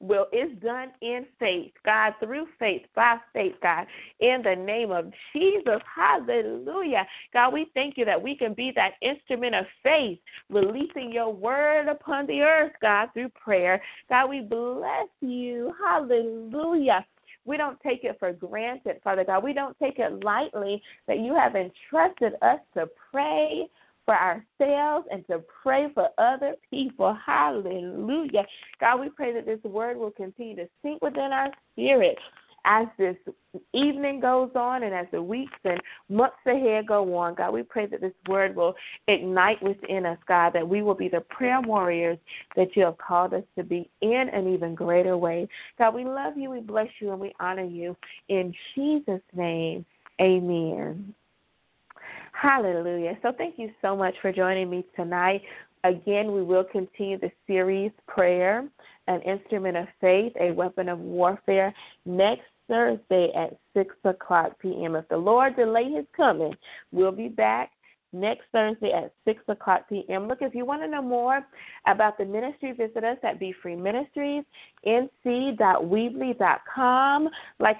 will 0.00 0.26
is 0.32 0.50
done 0.62 0.88
in 1.02 1.26
faith, 1.38 1.72
God, 1.84 2.14
through 2.20 2.46
faith, 2.58 2.82
by 2.94 3.16
faith, 3.32 3.54
God, 3.62 3.86
in 4.20 4.42
the 4.42 4.56
name 4.56 4.90
of 4.90 5.12
Jesus. 5.32 5.80
Hallelujah. 5.94 7.06
God, 7.32 7.52
we 7.52 7.70
thank 7.74 7.96
you 7.96 8.04
that 8.06 8.20
we 8.20 8.34
can 8.34 8.54
be 8.54 8.72
that 8.74 8.92
instrument 9.02 9.54
of 9.54 9.66
faith, 9.82 10.18
releasing 10.48 11.12
your 11.12 11.32
word 11.32 11.88
upon 11.88 12.26
the 12.26 12.40
earth, 12.40 12.72
God, 12.80 13.08
through 13.12 13.28
prayer. 13.30 13.82
God, 14.08 14.30
we 14.30 14.40
bless 14.40 15.08
you. 15.20 15.72
Hallelujah. 15.84 17.04
We 17.44 17.56
don't 17.56 17.80
take 17.80 18.04
it 18.04 18.16
for 18.18 18.32
granted, 18.32 19.00
Father 19.02 19.24
God. 19.24 19.42
We 19.42 19.52
don't 19.52 19.76
take 19.78 19.98
it 19.98 20.24
lightly 20.24 20.82
that 21.08 21.18
you 21.18 21.34
have 21.34 21.56
entrusted 21.56 22.34
us 22.42 22.60
to 22.74 22.88
pray 23.10 23.68
for 24.04 24.14
ourselves 24.14 25.06
and 25.10 25.26
to 25.28 25.42
pray 25.62 25.88
for 25.94 26.08
other 26.18 26.54
people. 26.70 27.16
Hallelujah. 27.24 28.44
God, 28.80 29.00
we 29.00 29.08
pray 29.10 29.32
that 29.34 29.46
this 29.46 29.62
word 29.62 29.96
will 29.96 30.10
continue 30.10 30.56
to 30.56 30.68
sink 30.82 31.02
within 31.02 31.32
our 31.32 31.50
spirit 31.72 32.18
as 32.64 32.86
this 32.98 33.16
evening 33.72 34.20
goes 34.20 34.50
on 34.54 34.82
and 34.82 34.94
as 34.94 35.06
the 35.12 35.22
weeks 35.22 35.56
and 35.64 35.80
months 36.08 36.36
ahead 36.46 36.86
go 36.86 37.16
on, 37.16 37.34
God, 37.34 37.52
we 37.52 37.62
pray 37.62 37.86
that 37.86 38.00
this 38.00 38.12
word 38.28 38.54
will 38.54 38.74
ignite 39.08 39.62
within 39.62 40.06
us, 40.06 40.18
God, 40.28 40.52
that 40.52 40.68
we 40.68 40.82
will 40.82 40.94
be 40.94 41.08
the 41.08 41.22
prayer 41.22 41.60
warriors 41.60 42.18
that 42.56 42.76
you 42.76 42.84
have 42.84 42.98
called 42.98 43.34
us 43.34 43.44
to 43.56 43.64
be 43.64 43.88
in 44.02 44.28
an 44.32 44.52
even 44.52 44.74
greater 44.74 45.16
way. 45.16 45.48
God, 45.78 45.94
we 45.94 46.04
love 46.04 46.36
you, 46.36 46.50
we 46.50 46.60
bless 46.60 46.88
you, 47.00 47.12
and 47.12 47.20
we 47.20 47.32
honor 47.40 47.64
you. 47.64 47.96
In 48.28 48.54
Jesus' 48.74 49.22
name, 49.34 49.84
amen. 50.20 51.14
Hallelujah. 52.32 53.18
So 53.22 53.32
thank 53.36 53.58
you 53.58 53.70
so 53.82 53.96
much 53.96 54.14
for 54.22 54.32
joining 54.32 54.70
me 54.70 54.84
tonight. 54.96 55.42
Again, 55.84 56.32
we 56.32 56.42
will 56.42 56.64
continue 56.64 57.18
the 57.18 57.30
series 57.46 57.90
Prayer, 58.06 58.68
an 59.06 59.22
instrument 59.22 59.76
of 59.76 59.86
faith, 60.00 60.32
a 60.40 60.52
weapon 60.52 60.88
of 60.88 60.98
warfare, 60.98 61.74
next 62.04 62.44
Thursday 62.68 63.32
at 63.34 63.58
6 63.74 63.94
o'clock 64.04 64.58
p.m. 64.60 64.94
If 64.94 65.08
the 65.08 65.16
Lord 65.16 65.56
delay 65.56 65.90
his 65.90 66.04
coming, 66.16 66.54
we'll 66.92 67.12
be 67.12 67.28
back 67.28 67.70
next 68.12 68.42
Thursday 68.52 68.92
at 68.92 69.12
6 69.24 69.42
o'clock 69.48 69.88
p.m. 69.88 70.28
Look, 70.28 70.38
if 70.40 70.54
you 70.54 70.64
want 70.64 70.82
to 70.82 70.88
know 70.88 71.02
more 71.02 71.40
about 71.86 72.18
the 72.18 72.24
ministry, 72.24 72.72
visit 72.72 73.04
us 73.04 73.18
at 73.22 73.40
Be 73.40 73.54
Free 73.62 73.76
Ministries. 73.76 74.44
Like 74.84 75.06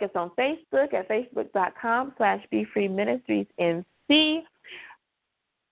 us 0.02 0.10
on 0.14 0.30
Facebook 0.38 0.94
at 0.94 1.08
facebook.com 1.08 2.14
slash 2.16 2.44
Be 2.50 2.66
Free 2.72 2.88
Ministries 2.88 3.46
NC. 3.58 3.84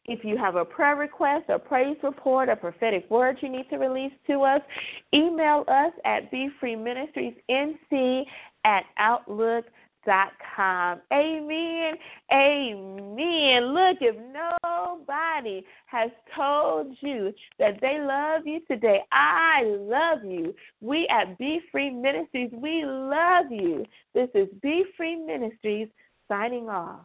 If 0.08 0.24
you 0.24 0.36
have 0.38 0.56
a 0.56 0.64
prayer 0.64 0.96
request, 0.96 1.50
a 1.50 1.58
praise 1.58 1.98
report, 2.02 2.48
a 2.48 2.56
prophetic 2.56 3.10
word 3.10 3.36
you 3.42 3.50
need 3.50 3.68
to 3.68 3.76
release 3.76 4.14
to 4.26 4.40
us, 4.40 4.62
email 5.12 5.64
us 5.68 5.92
at 6.06 6.32
BeFreeMinistriesNC 6.32 8.24
at 8.64 8.84
Outlook.com. 8.96 11.00
Amen. 11.12 11.94
Amen. 12.32 13.74
Look, 13.74 13.98
if 14.00 14.16
nobody 14.64 15.62
has 15.86 16.10
told 16.34 16.96
you 17.00 17.34
that 17.58 17.78
they 17.82 18.00
love 18.00 18.46
you 18.46 18.60
today, 18.66 19.02
I 19.12 19.64
love 19.64 20.24
you. 20.24 20.54
We 20.80 21.06
at 21.08 21.36
Be 21.36 21.60
Free 21.70 21.90
Ministries, 21.90 22.50
we 22.52 22.86
love 22.86 23.50
you. 23.50 23.84
This 24.14 24.30
is 24.34 24.48
Be 24.62 24.86
Free 24.96 25.16
Ministries 25.16 25.88
signing 26.28 26.70
off. 26.70 27.04